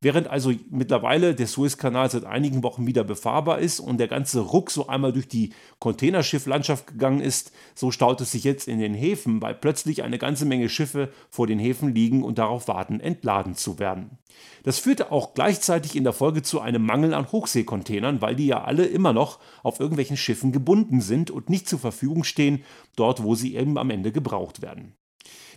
Während 0.00 0.28
also 0.28 0.52
mittlerweile 0.70 1.34
der 1.34 1.48
Suezkanal 1.48 2.08
seit 2.08 2.24
einigen 2.24 2.62
Wochen 2.62 2.86
wieder 2.86 3.02
befahrbar 3.02 3.58
ist 3.58 3.80
und 3.80 3.98
der 3.98 4.06
ganze 4.06 4.40
Ruck 4.40 4.70
so 4.70 4.86
einmal 4.86 5.12
durch 5.12 5.26
die 5.26 5.50
Containerschifflandschaft 5.80 6.86
gegangen 6.86 7.20
ist, 7.20 7.50
so 7.74 7.90
staut 7.90 8.20
es 8.20 8.30
sich 8.30 8.44
jetzt 8.44 8.68
in 8.68 8.78
den 8.78 8.94
Häfen, 8.94 9.42
weil 9.42 9.56
plötzlich 9.56 10.04
eine 10.04 10.18
ganze 10.18 10.44
Menge 10.44 10.68
Schiffe 10.68 11.10
vor 11.30 11.48
den 11.48 11.58
Häfen 11.58 11.92
liegen 11.92 12.22
und 12.22 12.38
darauf 12.38 12.68
warten, 12.68 13.00
entladen 13.00 13.56
zu 13.56 13.80
werden. 13.80 14.18
Das 14.62 14.78
führte 14.78 15.10
auch 15.10 15.34
gleichzeitig 15.34 15.96
in 15.96 16.04
der 16.04 16.12
Folge 16.12 16.42
zu 16.42 16.60
einem 16.60 16.84
Mangel 16.84 17.14
an 17.14 17.32
Hochseekontainern, 17.32 18.20
weil 18.20 18.36
die 18.36 18.46
ja 18.46 18.62
alle 18.62 18.84
immer 18.84 19.12
noch 19.12 19.40
auf 19.64 19.80
irgendwelchen 19.80 20.16
Schiffen 20.16 20.52
gebunden 20.52 21.00
sind 21.00 21.30
und 21.30 21.50
nicht 21.50 21.68
zur 21.68 21.78
Verfügung 21.78 22.22
stehen, 22.28 22.64
dort 22.96 23.22
wo 23.22 23.34
sie 23.34 23.56
eben 23.56 23.78
am 23.78 23.90
Ende 23.90 24.12
gebraucht 24.12 24.62
werden. 24.62 24.94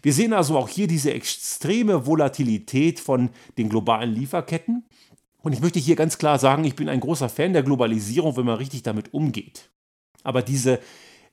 Wir 0.02 0.14
sehen 0.14 0.34
also 0.34 0.58
auch 0.58 0.68
hier 0.68 0.88
diese 0.88 1.14
extreme 1.14 2.06
Volatilität 2.08 3.00
von 3.00 3.30
den 3.58 3.70
globalen 3.70 4.14
Lieferketten. 4.14 4.86
Und 5.44 5.54
ich 5.54 5.62
möchte 5.62 5.80
hier 5.80 5.96
ganz 5.96 6.18
klar 6.18 6.40
sagen, 6.40 6.64
ich 6.64 6.76
bin 6.76 6.90
ein 6.90 7.00
großer 7.00 7.30
Fan 7.30 7.54
der 7.54 7.64
Globalisierung, 7.64 8.36
wenn 8.38 8.46
man 8.46 8.58
richtig 8.58 8.84
damit 8.84 9.14
umgeht. 9.14 9.70
Aber 10.24 10.42
diese 10.42 10.80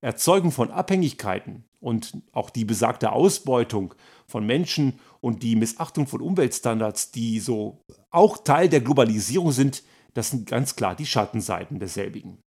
Erzeugung 0.01 0.53
von 0.53 0.71
Abhängigkeiten 0.71 1.65
und 1.81 2.13
auch 2.33 2.51
die 2.51 2.65
besagte 2.65 3.13
Ausbeutung 3.13 3.95
von 4.27 4.47
Menschen 4.47 5.01
und 5.21 5.43
die 5.43 5.57
Missachtung 5.57 6.07
von 6.07 6.21
Umweltstandards, 6.21 7.11
die 7.11 7.41
so 7.41 7.85
auch 8.11 8.39
Teil 8.39 8.69
der 8.69 8.81
Globalisierung 8.81 9.53
sind, 9.53 9.83
das 10.15 10.31
sind 10.31 10.49
ganz 10.49 10.77
klar 10.77 10.95
die 10.95 11.07
Schattenseiten 11.07 11.79
derselbigen. 11.79 12.39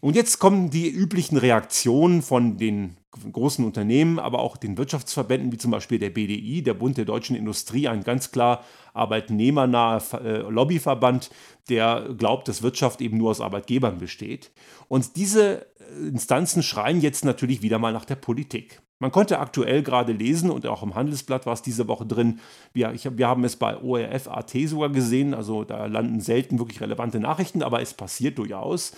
Und 0.00 0.16
jetzt 0.16 0.38
kommen 0.38 0.70
die 0.70 0.88
üblichen 0.88 1.36
Reaktionen 1.36 2.22
von 2.22 2.58
den 2.58 2.96
großen 3.32 3.64
Unternehmen, 3.64 4.18
aber 4.18 4.40
auch 4.40 4.56
den 4.56 4.76
Wirtschaftsverbänden, 4.76 5.52
wie 5.52 5.58
zum 5.58 5.70
Beispiel 5.70 5.98
der 5.98 6.10
BDI, 6.10 6.62
der 6.62 6.74
Bund 6.74 6.96
der 6.98 7.04
deutschen 7.04 7.36
Industrie, 7.36 7.88
ein 7.88 8.04
ganz 8.04 8.30
klar 8.30 8.64
arbeitnehmernaher 8.92 10.02
äh, 10.22 10.38
Lobbyverband, 10.50 11.30
der 11.68 12.10
glaubt, 12.16 12.48
dass 12.48 12.62
Wirtschaft 12.62 13.00
eben 13.00 13.16
nur 13.16 13.30
aus 13.30 13.40
Arbeitgebern 13.40 13.98
besteht. 13.98 14.50
Und 14.88 15.16
diese 15.16 15.62
äh, 15.62 16.08
Instanzen 16.08 16.62
schreien 16.62 17.00
jetzt 17.00 17.24
natürlich 17.24 17.62
wieder 17.62 17.78
mal 17.78 17.92
nach 17.92 18.04
der 18.04 18.16
Politik. 18.16 18.82
Man 18.98 19.12
konnte 19.12 19.40
aktuell 19.40 19.82
gerade 19.82 20.12
lesen 20.12 20.50
und 20.50 20.66
auch 20.66 20.82
im 20.82 20.94
Handelsblatt 20.94 21.44
war 21.44 21.52
es 21.52 21.60
diese 21.60 21.86
Woche 21.86 22.06
drin. 22.06 22.40
Wir, 22.72 22.92
ich, 22.92 23.06
wir 23.18 23.28
haben 23.28 23.44
es 23.44 23.56
bei 23.56 23.76
ORF.at 23.76 24.50
sogar 24.66 24.88
gesehen, 24.88 25.34
also 25.34 25.64
da 25.64 25.84
landen 25.84 26.20
selten 26.20 26.58
wirklich 26.58 26.80
relevante 26.80 27.20
Nachrichten, 27.20 27.62
aber 27.62 27.82
es 27.82 27.92
passiert 27.92 28.38
durchaus 28.38 28.92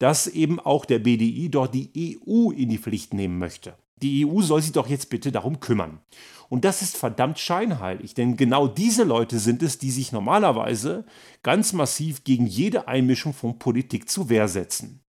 dass 0.00 0.26
eben 0.26 0.58
auch 0.58 0.86
der 0.86 0.98
BDI 0.98 1.50
dort 1.50 1.74
die 1.74 2.18
EU 2.26 2.50
in 2.50 2.70
die 2.70 2.78
Pflicht 2.78 3.14
nehmen 3.14 3.38
möchte. 3.38 3.74
Die 4.02 4.26
EU 4.26 4.40
soll 4.40 4.62
sich 4.62 4.72
doch 4.72 4.88
jetzt 4.88 5.10
bitte 5.10 5.30
darum 5.30 5.60
kümmern. 5.60 6.00
Und 6.48 6.64
das 6.64 6.82
ist 6.82 6.96
verdammt 6.96 7.38
scheinheilig, 7.38 8.14
denn 8.14 8.36
genau 8.36 8.66
diese 8.66 9.04
Leute 9.04 9.38
sind 9.38 9.62
es, 9.62 9.78
die 9.78 9.90
sich 9.90 10.10
normalerweise 10.10 11.04
ganz 11.42 11.74
massiv 11.74 12.24
gegen 12.24 12.46
jede 12.46 12.88
Einmischung 12.88 13.34
von 13.34 13.58
Politik 13.58 14.08
zur 14.08 14.30
Wehr 14.30 14.48
setzen. 14.48 15.00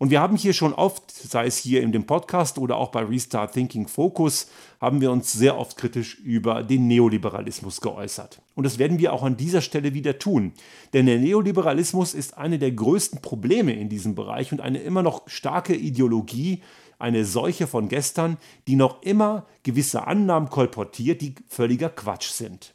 Und 0.00 0.08
wir 0.08 0.22
haben 0.22 0.38
hier 0.38 0.54
schon 0.54 0.72
oft, 0.72 1.10
sei 1.10 1.44
es 1.44 1.58
hier 1.58 1.82
in 1.82 1.92
dem 1.92 2.06
Podcast 2.06 2.56
oder 2.56 2.78
auch 2.78 2.88
bei 2.88 3.04
Restart 3.04 3.52
Thinking 3.52 3.86
Focus, 3.86 4.46
haben 4.80 5.02
wir 5.02 5.10
uns 5.10 5.30
sehr 5.30 5.58
oft 5.58 5.76
kritisch 5.76 6.18
über 6.20 6.62
den 6.62 6.88
Neoliberalismus 6.88 7.82
geäußert. 7.82 8.40
Und 8.54 8.64
das 8.64 8.78
werden 8.78 8.98
wir 8.98 9.12
auch 9.12 9.22
an 9.22 9.36
dieser 9.36 9.60
Stelle 9.60 9.92
wieder 9.92 10.18
tun. 10.18 10.54
Denn 10.94 11.04
der 11.04 11.18
Neoliberalismus 11.18 12.14
ist 12.14 12.38
eine 12.38 12.58
der 12.58 12.72
größten 12.72 13.20
Probleme 13.20 13.74
in 13.74 13.90
diesem 13.90 14.14
Bereich 14.14 14.52
und 14.52 14.62
eine 14.62 14.78
immer 14.78 15.02
noch 15.02 15.28
starke 15.28 15.74
Ideologie, 15.74 16.62
eine 16.98 17.26
Seuche 17.26 17.66
von 17.66 17.90
gestern, 17.90 18.38
die 18.68 18.76
noch 18.76 19.02
immer 19.02 19.44
gewisse 19.64 20.06
Annahmen 20.06 20.48
kolportiert, 20.48 21.20
die 21.20 21.34
völliger 21.46 21.90
Quatsch 21.90 22.30
sind. 22.30 22.72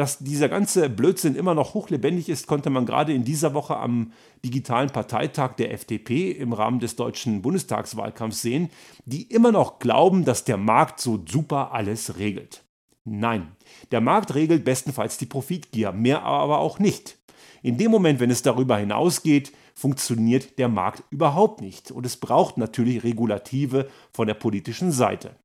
Dass 0.00 0.16
dieser 0.16 0.48
ganze 0.48 0.88
Blödsinn 0.88 1.34
immer 1.34 1.54
noch 1.54 1.74
hochlebendig 1.74 2.30
ist, 2.30 2.46
konnte 2.46 2.70
man 2.70 2.86
gerade 2.86 3.12
in 3.12 3.22
dieser 3.22 3.52
Woche 3.52 3.76
am 3.76 4.14
digitalen 4.42 4.88
Parteitag 4.88 5.56
der 5.56 5.74
FDP 5.74 6.30
im 6.30 6.54
Rahmen 6.54 6.80
des 6.80 6.96
deutschen 6.96 7.42
Bundestagswahlkampfs 7.42 8.40
sehen, 8.40 8.70
die 9.04 9.24
immer 9.24 9.52
noch 9.52 9.78
glauben, 9.78 10.24
dass 10.24 10.44
der 10.44 10.56
Markt 10.56 11.00
so 11.00 11.22
super 11.28 11.72
alles 11.72 12.16
regelt. 12.16 12.64
Nein, 13.04 13.48
der 13.90 14.00
Markt 14.00 14.34
regelt 14.34 14.64
bestenfalls 14.64 15.18
die 15.18 15.26
Profitgier, 15.26 15.92
mehr 15.92 16.22
aber 16.22 16.60
auch 16.60 16.78
nicht. 16.78 17.18
In 17.62 17.76
dem 17.76 17.90
Moment, 17.90 18.20
wenn 18.20 18.30
es 18.30 18.40
darüber 18.40 18.78
hinausgeht, 18.78 19.52
funktioniert 19.74 20.58
der 20.58 20.68
Markt 20.68 21.02
überhaupt 21.10 21.60
nicht. 21.60 21.90
Und 21.90 22.06
es 22.06 22.16
braucht 22.16 22.56
natürlich 22.56 23.04
Regulative 23.04 23.90
von 24.14 24.26
der 24.26 24.34
politischen 24.34 24.92
Seite. 24.92 25.36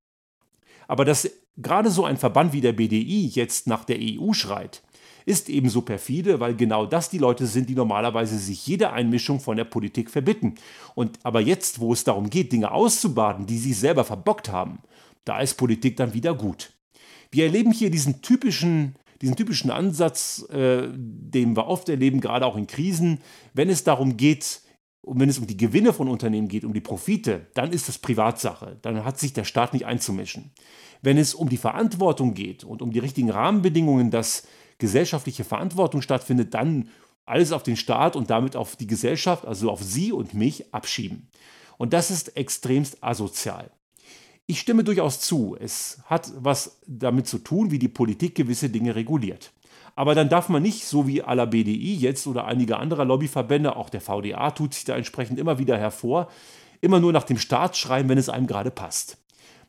Aber 0.87 1.05
dass 1.05 1.29
gerade 1.57 1.89
so 1.89 2.05
ein 2.05 2.17
Verband 2.17 2.53
wie 2.53 2.61
der 2.61 2.73
BDI 2.73 3.27
jetzt 3.27 3.67
nach 3.67 3.85
der 3.85 3.97
EU 3.99 4.33
schreit, 4.33 4.81
ist 5.25 5.49
ebenso 5.49 5.81
perfide, 5.81 6.39
weil 6.39 6.55
genau 6.55 6.85
das 6.85 7.09
die 7.09 7.17
Leute 7.17 7.47
sind, 7.47 7.67
die 7.69 7.75
normalerweise 7.75 8.37
sich 8.37 8.65
jede 8.67 8.93
Einmischung 8.93 9.39
von 9.39 9.57
der 9.57 9.63
Politik 9.63 10.11
verbitten. 10.11 10.55
Und 10.93 11.17
aber 11.23 11.41
jetzt, 11.41 11.79
wo 11.79 11.93
es 11.93 12.03
darum 12.03 12.29
geht, 12.29 12.51
Dinge 12.51 12.71
auszubaden, 12.71 13.47
die 13.47 13.57
sie 13.57 13.73
selber 13.73 14.03
verbockt 14.03 14.51
haben, 14.51 14.79
da 15.23 15.39
ist 15.39 15.55
Politik 15.55 15.97
dann 15.97 16.13
wieder 16.13 16.35
gut. 16.35 16.71
Wir 17.31 17.45
erleben 17.45 17.71
hier 17.71 17.89
diesen 17.89 18.21
typischen, 18.21 18.95
diesen 19.21 19.35
typischen 19.35 19.71
Ansatz, 19.71 20.45
äh, 20.51 20.87
den 20.93 21.57
wir 21.57 21.67
oft 21.67 21.89
erleben, 21.89 22.21
gerade 22.21 22.45
auch 22.45 22.55
in 22.55 22.67
Krisen, 22.67 23.19
wenn 23.53 23.69
es 23.69 23.83
darum 23.83 24.17
geht, 24.17 24.61
und 25.05 25.19
wenn 25.19 25.29
es 25.29 25.38
um 25.38 25.45
die 25.45 25.57
Gewinne 25.57 25.93
von 25.93 26.07
Unternehmen 26.07 26.47
geht, 26.47 26.65
um 26.65 26.74
die 26.74 26.81
Profite, 26.81 27.45
dann 27.53 27.71
ist 27.71 27.88
das 27.88 28.00
Privatsache. 28.00 28.77
Dann 28.81 29.05
hat 29.05 29.19
sich 29.19 29.33
der 29.33 29.43
Staat 29.43 29.74
nicht 29.74 29.85
einzumischen. 29.85 30.51
Wenn 31.03 31.19
es 31.19 31.35
um 31.35 31.47
die 31.47 31.57
Verantwortung 31.57 32.33
geht 32.33 32.63
und 32.63 32.81
um 32.81 32.91
die 32.91 33.00
richtigen 33.00 33.29
Rahmenbedingungen, 33.29 34.09
dass 34.09 34.47
gesellschaftliche 34.79 35.43
Verantwortung 35.43 36.01
stattfindet, 36.01 36.55
dann 36.55 36.89
alles 37.25 37.51
auf 37.51 37.62
den 37.62 37.77
Staat 37.77 38.15
und 38.15 38.31
damit 38.31 38.55
auf 38.55 38.75
die 38.75 38.88
Gesellschaft, 38.88 39.45
also 39.45 39.69
auf 39.69 39.83
Sie 39.83 40.12
und 40.12 40.33
mich, 40.33 40.74
abschieben. 40.74 41.29
Und 41.77 41.93
das 41.93 42.09
ist 42.09 42.35
extremst 42.35 43.03
asozial. 43.03 43.69
Ich 44.47 44.59
stimme 44.59 44.83
durchaus 44.83 45.19
zu. 45.19 45.55
Es 45.59 46.00
hat 46.05 46.31
was 46.38 46.79
damit 46.88 47.27
zu 47.27 47.39
tun, 47.39 47.69
wie 47.69 47.79
die 47.79 47.88
Politik 47.88 48.35
gewisse 48.35 48.69
Dinge 48.69 48.95
reguliert. 48.95 49.51
Aber 49.95 50.13
dann 50.13 50.29
darf 50.29 50.49
man 50.49 50.61
nicht, 50.61 50.85
so 50.85 51.07
wie 51.07 51.23
à 51.23 51.33
la 51.33 51.45
BDI 51.45 51.95
jetzt 51.95 52.27
oder 52.27 52.45
einige 52.45 52.77
andere 52.77 53.05
Lobbyverbände, 53.05 53.75
auch 53.75 53.89
der 53.89 54.01
VDA 54.01 54.51
tut 54.51 54.73
sich 54.73 54.83
da 54.83 54.95
entsprechend 54.95 55.39
immer 55.39 55.57
wieder 55.57 55.77
hervor, 55.77 56.29
immer 56.81 56.99
nur 56.99 57.13
nach 57.13 57.23
dem 57.23 57.37
Staat 57.37 57.77
schreien, 57.77 58.09
wenn 58.09 58.17
es 58.17 58.29
einem 58.29 58.47
gerade 58.47 58.71
passt. 58.71 59.17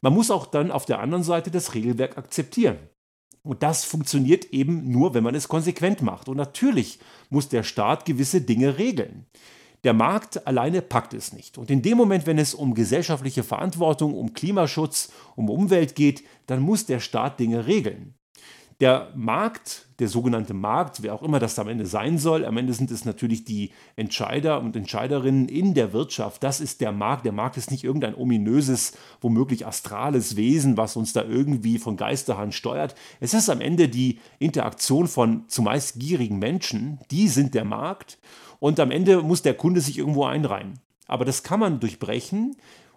Man 0.00 0.12
muss 0.12 0.30
auch 0.30 0.46
dann 0.46 0.72
auf 0.72 0.84
der 0.84 0.98
anderen 0.98 1.22
Seite 1.22 1.50
das 1.50 1.74
Regelwerk 1.74 2.18
akzeptieren. 2.18 2.76
Und 3.42 3.62
das 3.62 3.84
funktioniert 3.84 4.46
eben 4.46 4.90
nur, 4.90 5.14
wenn 5.14 5.22
man 5.22 5.36
es 5.36 5.46
konsequent 5.46 6.02
macht. 6.02 6.28
Und 6.28 6.36
natürlich 6.36 6.98
muss 7.30 7.48
der 7.48 7.62
Staat 7.62 8.04
gewisse 8.04 8.40
Dinge 8.40 8.76
regeln. 8.76 9.26
Der 9.84 9.92
Markt 9.92 10.48
alleine 10.48 10.82
packt 10.82 11.14
es 11.14 11.32
nicht. 11.32 11.56
Und 11.56 11.70
in 11.70 11.80
dem 11.80 11.96
Moment, 11.96 12.26
wenn 12.26 12.38
es 12.38 12.54
um 12.54 12.74
gesellschaftliche 12.74 13.44
Verantwortung, 13.44 14.14
um 14.14 14.32
Klimaschutz, 14.32 15.12
um 15.36 15.48
Umwelt 15.48 15.94
geht, 15.94 16.24
dann 16.48 16.60
muss 16.60 16.86
der 16.86 16.98
Staat 16.98 17.38
Dinge 17.38 17.68
regeln. 17.68 18.15
Der 18.80 19.10
Markt, 19.14 19.86
der 20.00 20.08
sogenannte 20.08 20.52
Markt, 20.52 21.02
wer 21.02 21.14
auch 21.14 21.22
immer 21.22 21.38
das 21.38 21.58
am 21.58 21.68
Ende 21.68 21.86
sein 21.86 22.18
soll, 22.18 22.44
am 22.44 22.58
Ende 22.58 22.74
sind 22.74 22.90
es 22.90 23.06
natürlich 23.06 23.46
die 23.46 23.70
Entscheider 23.96 24.60
und 24.60 24.76
Entscheiderinnen 24.76 25.48
in 25.48 25.72
der 25.72 25.94
Wirtschaft. 25.94 26.42
Das 26.42 26.60
ist 26.60 26.82
der 26.82 26.92
Markt. 26.92 27.24
Der 27.24 27.32
Markt 27.32 27.56
ist 27.56 27.70
nicht 27.70 27.84
irgendein 27.84 28.14
ominöses, 28.14 28.92
womöglich 29.22 29.66
astrales 29.66 30.36
Wesen, 30.36 30.76
was 30.76 30.94
uns 30.94 31.14
da 31.14 31.24
irgendwie 31.24 31.78
von 31.78 31.96
Geisterhand 31.96 32.52
steuert. 32.52 32.94
Es 33.18 33.32
ist 33.32 33.48
am 33.48 33.62
Ende 33.62 33.88
die 33.88 34.18
Interaktion 34.38 35.08
von 35.08 35.48
zumeist 35.48 35.98
gierigen 35.98 36.38
Menschen. 36.38 36.98
Die 37.10 37.28
sind 37.28 37.54
der 37.54 37.64
Markt. 37.64 38.18
Und 38.58 38.78
am 38.78 38.90
Ende 38.90 39.22
muss 39.22 39.40
der 39.40 39.54
Kunde 39.54 39.80
sich 39.80 39.96
irgendwo 39.96 40.26
einreihen. 40.26 40.80
Aber 41.06 41.24
das 41.24 41.42
kann 41.42 41.60
man 41.60 41.80
durchbrechen. 41.80 42.56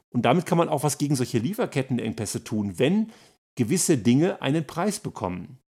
Und 0.10 0.24
damit 0.24 0.46
kann 0.46 0.58
man 0.58 0.68
auch 0.68 0.84
was 0.84 0.98
gegen 0.98 1.16
solche 1.16 1.38
Lieferkettenengpässe 1.38 2.44
tun, 2.44 2.80
wenn 2.80 3.12
gewisse 3.56 3.98
Dinge 3.98 4.42
einen 4.42 4.66
Preis 4.66 5.00
bekommen. 5.00 5.59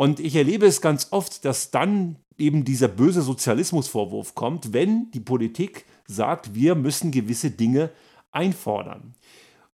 Und 0.00 0.18
ich 0.18 0.34
erlebe 0.34 0.64
es 0.64 0.80
ganz 0.80 1.08
oft, 1.10 1.44
dass 1.44 1.72
dann 1.72 2.16
eben 2.38 2.64
dieser 2.64 2.88
böse 2.88 3.20
Sozialismusvorwurf 3.20 4.34
kommt, 4.34 4.72
wenn 4.72 5.10
die 5.10 5.20
Politik 5.20 5.84
sagt, 6.06 6.54
wir 6.54 6.74
müssen 6.74 7.10
gewisse 7.10 7.50
Dinge 7.50 7.90
einfordern. 8.32 9.12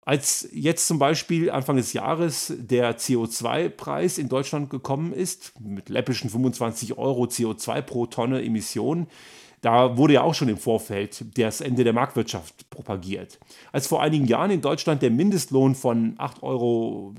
Als 0.03 0.47
jetzt 0.53 0.87
zum 0.87 0.97
Beispiel 0.97 1.51
Anfang 1.51 1.75
des 1.75 1.91
Jahres 1.91 2.53
der 2.57 2.97
CO2-Preis 2.97 4.17
in 4.17 4.29
Deutschland 4.29 4.69
gekommen 4.69 5.11
ist, 5.11 5.59
mit 5.59 5.89
läppischen 5.89 6.29
25 6.29 6.97
Euro 6.97 7.25
CO2 7.25 7.81
pro 7.81 8.05
Tonne 8.05 8.41
Emission, 8.41 9.07
Da 9.63 9.95
wurde 9.95 10.15
ja 10.15 10.23
auch 10.23 10.33
schon 10.33 10.49
im 10.49 10.57
Vorfeld 10.57 11.23
das 11.37 11.61
Ende 11.61 11.85
der 11.85 11.93
Marktwirtschaft 11.93 12.69
propagiert. 12.69 13.39
Als 13.71 13.87
vor 13.87 14.01
einigen 14.01 14.25
Jahren 14.25 14.51
in 14.51 14.59
Deutschland 14.59 15.01
der 15.01 15.09
Mindestlohn 15.09 15.73
von 15.73 16.17
8,76 16.17 16.41
Euro, 16.41 17.13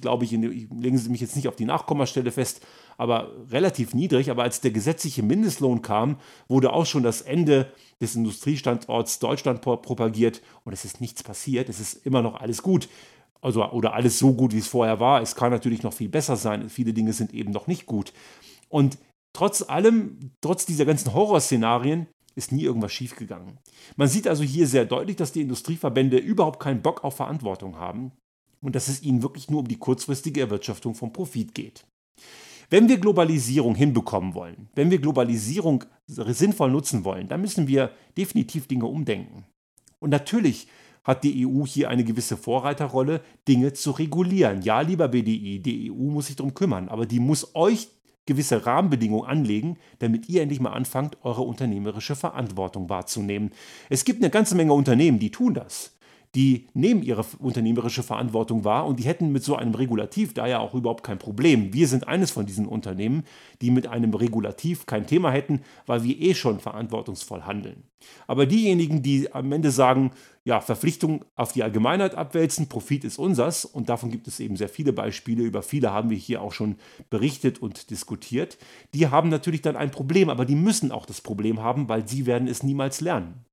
glaube 0.00 0.24
ich, 0.24 0.30
legen 0.30 0.96
Sie 0.96 1.10
mich 1.10 1.20
jetzt 1.20 1.36
nicht 1.36 1.46
auf 1.46 1.56
die 1.56 1.66
Nachkommastelle 1.66 2.32
fest, 2.32 2.62
aber 2.96 3.32
relativ 3.50 3.92
niedrig. 3.92 4.30
Aber 4.30 4.44
als 4.44 4.62
der 4.62 4.70
gesetzliche 4.70 5.22
Mindestlohn 5.22 5.82
kam, 5.82 6.16
wurde 6.48 6.72
auch 6.72 6.86
schon 6.86 7.02
das 7.02 7.20
Ende 7.20 7.70
des 8.00 8.16
Industriestandorts 8.16 9.18
Deutschland 9.18 9.60
propagiert 9.60 10.40
und 10.64 10.72
es 10.72 10.86
ist 10.86 11.02
nichts 11.02 11.22
passiert. 11.22 11.68
Es 11.68 11.80
ist 11.80 12.06
immer 12.06 12.22
noch 12.22 12.40
alles 12.40 12.62
gut. 12.62 12.88
Also, 13.42 13.62
oder 13.62 13.92
alles 13.92 14.18
so 14.18 14.32
gut, 14.32 14.54
wie 14.54 14.58
es 14.58 14.68
vorher 14.68 15.00
war. 15.00 15.20
Es 15.20 15.36
kann 15.36 15.50
natürlich 15.50 15.82
noch 15.82 15.92
viel 15.92 16.08
besser 16.08 16.36
sein. 16.36 16.70
Viele 16.70 16.94
Dinge 16.94 17.12
sind 17.12 17.34
eben 17.34 17.52
noch 17.52 17.66
nicht 17.66 17.84
gut. 17.84 18.14
Und 18.70 18.96
trotz 19.34 19.62
allem, 19.68 20.32
trotz 20.40 20.64
dieser 20.64 20.86
ganzen 20.86 21.12
Horrorszenarien, 21.12 22.06
ist 22.36 22.50
nie 22.50 22.62
irgendwas 22.62 22.92
schiefgegangen. 22.92 23.58
Man 23.96 24.08
sieht 24.08 24.26
also 24.26 24.42
hier 24.42 24.66
sehr 24.66 24.86
deutlich, 24.86 25.16
dass 25.16 25.32
die 25.32 25.42
Industrieverbände 25.42 26.16
überhaupt 26.16 26.60
keinen 26.60 26.82
Bock 26.82 27.04
auf 27.04 27.16
Verantwortung 27.16 27.76
haben 27.76 28.12
und 28.60 28.74
dass 28.74 28.88
es 28.88 29.02
ihnen 29.02 29.22
wirklich 29.22 29.50
nur 29.50 29.60
um 29.60 29.68
die 29.68 29.78
kurzfristige 29.78 30.40
Erwirtschaftung 30.40 30.94
von 30.94 31.12
Profit 31.12 31.54
geht. 31.54 31.84
Wenn 32.70 32.88
wir 32.88 32.98
Globalisierung 32.98 33.74
hinbekommen 33.74 34.34
wollen, 34.34 34.68
wenn 34.74 34.90
wir 34.90 34.98
Globalisierung 34.98 35.84
sinnvoll 36.06 36.70
nutzen 36.70 37.04
wollen, 37.04 37.28
dann 37.28 37.40
müssen 37.40 37.68
wir 37.68 37.92
definitiv 38.16 38.66
Dinge 38.66 38.86
umdenken. 38.86 39.44
Und 40.00 40.10
natürlich 40.10 40.66
hat 41.04 41.22
die 41.22 41.46
EU 41.46 41.66
hier 41.66 41.90
eine 41.90 42.04
gewisse 42.04 42.36
Vorreiterrolle, 42.36 43.20
Dinge 43.46 43.74
zu 43.74 43.90
regulieren. 43.90 44.62
Ja, 44.62 44.80
lieber 44.80 45.08
BDI, 45.08 45.60
die 45.60 45.92
EU 45.92 46.10
muss 46.10 46.26
sich 46.26 46.36
darum 46.36 46.54
kümmern, 46.54 46.88
aber 46.88 47.04
die 47.04 47.20
muss 47.20 47.54
euch 47.54 47.88
gewisse 48.26 48.64
Rahmenbedingungen 48.66 49.28
anlegen, 49.28 49.76
damit 49.98 50.28
ihr 50.28 50.42
endlich 50.42 50.60
mal 50.60 50.72
anfangt, 50.72 51.18
eure 51.22 51.42
unternehmerische 51.42 52.16
Verantwortung 52.16 52.88
wahrzunehmen. 52.88 53.50
Es 53.90 54.04
gibt 54.04 54.22
eine 54.22 54.30
ganze 54.30 54.54
Menge 54.54 54.72
Unternehmen, 54.72 55.18
die 55.18 55.30
tun 55.30 55.54
das. 55.54 55.94
Die 56.34 56.66
nehmen 56.74 57.04
ihre 57.04 57.24
unternehmerische 57.38 58.02
Verantwortung 58.02 58.64
wahr 58.64 58.86
und 58.86 58.98
die 58.98 59.04
hätten 59.04 59.30
mit 59.30 59.44
so 59.44 59.54
einem 59.54 59.72
Regulativ 59.72 60.34
da 60.34 60.48
ja 60.48 60.58
auch 60.58 60.74
überhaupt 60.74 61.04
kein 61.04 61.18
Problem. 61.18 61.72
Wir 61.72 61.86
sind 61.86 62.08
eines 62.08 62.32
von 62.32 62.44
diesen 62.44 62.66
Unternehmen, 62.66 63.22
die 63.62 63.70
mit 63.70 63.86
einem 63.86 64.12
Regulativ 64.14 64.84
kein 64.86 65.06
Thema 65.06 65.30
hätten, 65.30 65.60
weil 65.86 66.02
wir 66.02 66.20
eh 66.20 66.34
schon 66.34 66.58
verantwortungsvoll 66.58 67.42
handeln. 67.42 67.84
Aber 68.26 68.46
diejenigen, 68.46 69.00
die 69.00 69.32
am 69.32 69.52
Ende 69.52 69.70
sagen, 69.70 70.10
ja, 70.44 70.60
Verpflichtung 70.60 71.24
auf 71.34 71.52
die 71.52 71.62
Allgemeinheit 71.62 72.14
abwälzen, 72.14 72.68
Profit 72.68 73.04
ist 73.04 73.18
unsers 73.18 73.64
und 73.64 73.88
davon 73.88 74.10
gibt 74.10 74.28
es 74.28 74.40
eben 74.40 74.56
sehr 74.56 74.68
viele 74.68 74.92
Beispiele, 74.92 75.42
über 75.42 75.62
viele 75.62 75.90
haben 75.90 76.10
wir 76.10 76.18
hier 76.18 76.42
auch 76.42 76.52
schon 76.52 76.76
berichtet 77.08 77.60
und 77.60 77.90
diskutiert, 77.90 78.58
die 78.92 79.08
haben 79.08 79.30
natürlich 79.30 79.62
dann 79.62 79.76
ein 79.76 79.90
Problem, 79.90 80.28
aber 80.28 80.44
die 80.44 80.54
müssen 80.54 80.92
auch 80.92 81.06
das 81.06 81.22
Problem 81.22 81.62
haben, 81.62 81.88
weil 81.88 82.06
sie 82.06 82.26
werden 82.26 82.46
es 82.46 82.62
niemals 82.62 83.00
lernen. 83.00 83.46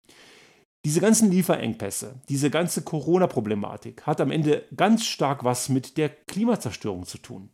Diese 0.84 1.00
ganzen 1.00 1.32
Lieferengpässe, 1.32 2.16
diese 2.28 2.50
ganze 2.50 2.82
Corona-Problematik 2.82 4.06
hat 4.06 4.20
am 4.20 4.32
Ende 4.32 4.66
ganz 4.76 5.06
stark 5.06 5.44
was 5.44 5.70
mit 5.70 5.96
der 5.96 6.10
Klimazerstörung 6.10 7.06
zu 7.06 7.20
tun. 7.20 7.52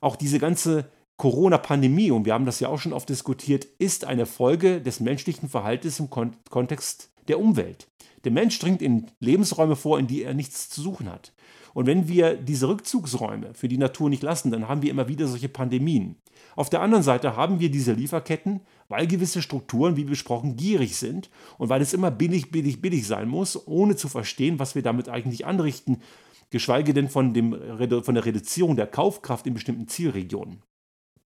Auch 0.00 0.16
diese 0.16 0.38
ganze 0.38 0.90
Corona-Pandemie, 1.18 2.10
und 2.10 2.24
wir 2.24 2.34
haben 2.34 2.46
das 2.46 2.58
ja 2.60 2.68
auch 2.68 2.78
schon 2.78 2.94
oft 2.94 3.08
diskutiert, 3.08 3.66
ist 3.78 4.06
eine 4.06 4.26
Folge 4.26 4.80
des 4.80 5.00
menschlichen 5.00 5.48
Verhaltens 5.48 6.00
im 6.00 6.10
Kon 6.10 6.32
Kontext 6.48 7.12
der 7.28 7.38
Umwelt. 7.38 7.86
Der 8.24 8.32
Mensch 8.32 8.58
dringt 8.58 8.82
in 8.82 9.06
Lebensräume 9.20 9.76
vor, 9.76 9.98
in 9.98 10.06
die 10.06 10.22
er 10.22 10.34
nichts 10.34 10.68
zu 10.70 10.80
suchen 10.80 11.10
hat. 11.10 11.32
Und 11.74 11.86
wenn 11.86 12.08
wir 12.08 12.36
diese 12.36 12.68
Rückzugsräume 12.68 13.54
für 13.54 13.68
die 13.68 13.78
Natur 13.78 14.10
nicht 14.10 14.22
lassen, 14.22 14.50
dann 14.50 14.68
haben 14.68 14.82
wir 14.82 14.90
immer 14.90 15.08
wieder 15.08 15.26
solche 15.26 15.48
Pandemien. 15.48 16.16
Auf 16.54 16.68
der 16.68 16.82
anderen 16.82 17.02
Seite 17.02 17.36
haben 17.36 17.60
wir 17.60 17.70
diese 17.70 17.92
Lieferketten, 17.92 18.60
weil 18.88 19.06
gewisse 19.06 19.40
Strukturen, 19.40 19.96
wie 19.96 20.04
besprochen, 20.04 20.56
gierig 20.56 20.96
sind 20.96 21.30
und 21.56 21.70
weil 21.70 21.80
es 21.80 21.94
immer 21.94 22.10
billig, 22.10 22.50
billig, 22.50 22.82
billig 22.82 23.06
sein 23.06 23.28
muss, 23.28 23.66
ohne 23.66 23.96
zu 23.96 24.08
verstehen, 24.08 24.58
was 24.58 24.74
wir 24.74 24.82
damit 24.82 25.08
eigentlich 25.08 25.46
anrichten, 25.46 26.02
geschweige 26.50 26.92
denn 26.92 27.08
von, 27.08 27.32
dem, 27.32 27.56
von 28.02 28.14
der 28.14 28.26
Reduzierung 28.26 28.76
der 28.76 28.86
Kaufkraft 28.86 29.46
in 29.46 29.54
bestimmten 29.54 29.88
Zielregionen. 29.88 30.62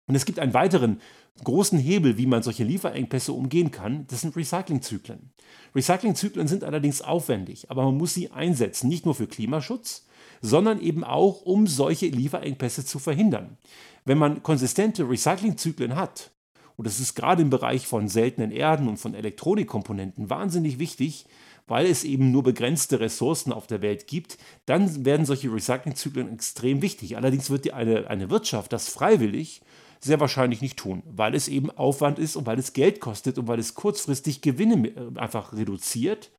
Und 0.07 0.15
es 0.15 0.25
gibt 0.25 0.39
einen 0.39 0.53
weiteren 0.53 1.01
großen 1.43 1.79
Hebel, 1.79 2.17
wie 2.17 2.27
man 2.27 2.43
solche 2.43 2.63
Lieferengpässe 2.63 3.33
umgehen 3.33 3.71
kann, 3.71 4.05
das 4.07 4.21
sind 4.21 4.35
Recyclingzyklen. 4.35 5.31
Recyclingzyklen 5.75 6.47
sind 6.47 6.63
allerdings 6.63 7.01
aufwendig, 7.01 7.69
aber 7.69 7.83
man 7.83 7.97
muss 7.97 8.13
sie 8.13 8.31
einsetzen, 8.31 8.87
nicht 8.87 9.05
nur 9.05 9.15
für 9.15 9.27
Klimaschutz, 9.27 10.05
sondern 10.41 10.79
eben 10.79 11.03
auch, 11.03 11.41
um 11.41 11.67
solche 11.67 12.07
Lieferengpässe 12.07 12.85
zu 12.85 12.99
verhindern. 12.99 13.57
Wenn 14.05 14.17
man 14.17 14.43
konsistente 14.43 15.09
Recyclingzyklen 15.09 15.95
hat, 15.95 16.31
und 16.77 16.85
das 16.87 16.99
ist 16.99 17.15
gerade 17.15 17.41
im 17.41 17.49
Bereich 17.49 17.87
von 17.87 18.07
seltenen 18.07 18.51
Erden 18.51 18.87
und 18.87 18.97
von 18.97 19.13
Elektronikkomponenten 19.13 20.29
wahnsinnig 20.29 20.77
wichtig, 20.77 21.25
weil 21.67 21.87
es 21.87 22.03
eben 22.03 22.31
nur 22.31 22.43
begrenzte 22.43 22.99
Ressourcen 22.99 23.51
auf 23.51 23.65
der 23.65 23.81
Welt 23.81 24.07
gibt, 24.07 24.37
dann 24.65 25.05
werden 25.05 25.25
solche 25.25 25.51
Recyclingzyklen 25.51 26.31
extrem 26.31 26.81
wichtig. 26.81 27.17
Allerdings 27.17 27.49
wird 27.49 27.71
eine, 27.73 28.07
eine 28.07 28.29
Wirtschaft 28.29 28.71
das 28.71 28.87
freiwillig 28.87 29.61
sehr 30.05 30.19
wahrscheinlich 30.19 30.61
nicht 30.61 30.77
tun, 30.77 31.03
weil 31.05 31.35
es 31.35 31.47
eben 31.47 31.71
Aufwand 31.71 32.19
ist 32.19 32.35
und 32.35 32.45
weil 32.45 32.59
es 32.59 32.73
Geld 32.73 32.99
kostet 32.99 33.37
und 33.37 33.47
weil 33.47 33.59
es 33.59 33.75
kurzfristig 33.75 34.41
Gewinne 34.41 34.87
äh, 34.87 35.19
einfach 35.19 35.53
reduziert. 35.53 36.31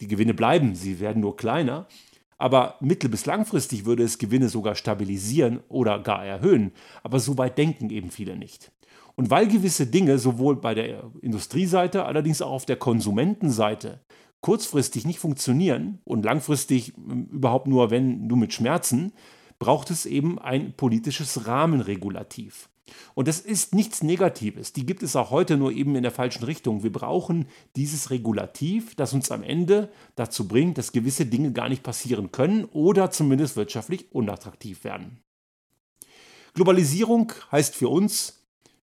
Die 0.00 0.08
Gewinne 0.08 0.34
bleiben, 0.34 0.74
sie 0.74 0.98
werden 0.98 1.20
nur 1.20 1.36
kleiner, 1.36 1.86
aber 2.36 2.76
mittel- 2.80 3.10
bis 3.10 3.26
langfristig 3.26 3.84
würde 3.84 4.02
es 4.02 4.18
Gewinne 4.18 4.48
sogar 4.48 4.74
stabilisieren 4.74 5.60
oder 5.68 6.00
gar 6.00 6.24
erhöhen. 6.24 6.72
Aber 7.02 7.20
so 7.20 7.38
weit 7.38 7.58
denken 7.58 7.90
eben 7.90 8.10
viele 8.10 8.36
nicht. 8.36 8.72
Und 9.14 9.30
weil 9.30 9.46
gewisse 9.46 9.86
Dinge 9.86 10.18
sowohl 10.18 10.56
bei 10.56 10.74
der 10.74 11.10
Industrieseite, 11.22 12.04
allerdings 12.04 12.42
auch 12.42 12.50
auf 12.50 12.66
der 12.66 12.76
Konsumentenseite 12.76 14.00
kurzfristig 14.40 15.06
nicht 15.06 15.20
funktionieren 15.20 16.00
und 16.04 16.24
langfristig 16.24 16.94
ähm, 16.98 17.28
überhaupt 17.30 17.66
nur, 17.66 17.90
wenn 17.90 18.26
nur 18.26 18.36
mit 18.36 18.52
Schmerzen, 18.52 19.12
braucht 19.58 19.90
es 19.90 20.04
eben 20.04 20.38
ein 20.38 20.74
politisches 20.74 21.46
Rahmenregulativ. 21.46 22.68
Und 23.14 23.28
das 23.28 23.40
ist 23.40 23.74
nichts 23.74 24.02
Negatives. 24.02 24.72
Die 24.72 24.84
gibt 24.84 25.02
es 25.02 25.16
auch 25.16 25.30
heute 25.30 25.56
nur 25.56 25.72
eben 25.72 25.96
in 25.96 26.02
der 26.02 26.12
falschen 26.12 26.44
Richtung. 26.44 26.82
Wir 26.82 26.92
brauchen 26.92 27.46
dieses 27.76 28.10
Regulativ, 28.10 28.94
das 28.94 29.12
uns 29.12 29.30
am 29.30 29.42
Ende 29.42 29.90
dazu 30.16 30.46
bringt, 30.46 30.78
dass 30.78 30.92
gewisse 30.92 31.26
Dinge 31.26 31.52
gar 31.52 31.68
nicht 31.68 31.82
passieren 31.82 32.32
können 32.32 32.64
oder 32.66 33.10
zumindest 33.10 33.56
wirtschaftlich 33.56 34.12
unattraktiv 34.12 34.84
werden. 34.84 35.20
Globalisierung 36.54 37.32
heißt 37.50 37.74
für 37.74 37.88
uns 37.88 38.44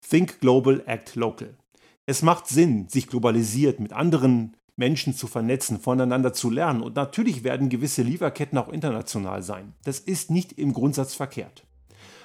Think 0.08 0.40
Global, 0.40 0.84
Act 0.86 1.16
Local. 1.16 1.58
Es 2.06 2.22
macht 2.22 2.48
Sinn, 2.48 2.88
sich 2.90 3.08
globalisiert 3.08 3.80
mit 3.80 3.94
anderen 3.94 4.58
Menschen 4.76 5.14
zu 5.14 5.28
vernetzen, 5.28 5.80
voneinander 5.80 6.34
zu 6.34 6.50
lernen. 6.50 6.82
Und 6.82 6.96
natürlich 6.96 7.44
werden 7.44 7.70
gewisse 7.70 8.02
Lieferketten 8.02 8.58
auch 8.58 8.70
international 8.70 9.44
sein. 9.44 9.76
Das 9.84 10.00
ist 10.00 10.32
nicht 10.32 10.54
im 10.54 10.74
Grundsatz 10.74 11.14
verkehrt 11.14 11.66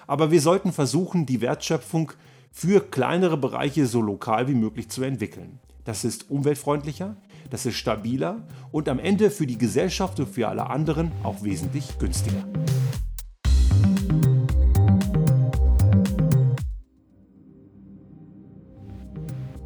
aber 0.06 0.30
wir 0.30 0.40
sollten 0.40 0.72
versuchen, 0.72 1.26
die 1.26 1.40
Wertschöpfung 1.40 2.12
für 2.52 2.80
kleinere 2.80 3.36
Bereiche 3.36 3.86
so 3.86 4.00
lokal 4.00 4.48
wie 4.48 4.54
möglich 4.54 4.88
zu 4.88 5.02
entwickeln. 5.02 5.58
Das 5.84 6.04
ist 6.04 6.30
umweltfreundlicher, 6.30 7.16
das 7.50 7.66
ist 7.66 7.76
stabiler 7.76 8.46
und 8.72 8.88
am 8.88 8.98
Ende 8.98 9.30
für 9.30 9.46
die 9.46 9.58
Gesellschaft 9.58 10.18
und 10.18 10.28
für 10.28 10.48
alle 10.48 10.68
anderen 10.68 11.12
auch 11.22 11.42
wesentlich 11.42 11.98
günstiger. 11.98 12.44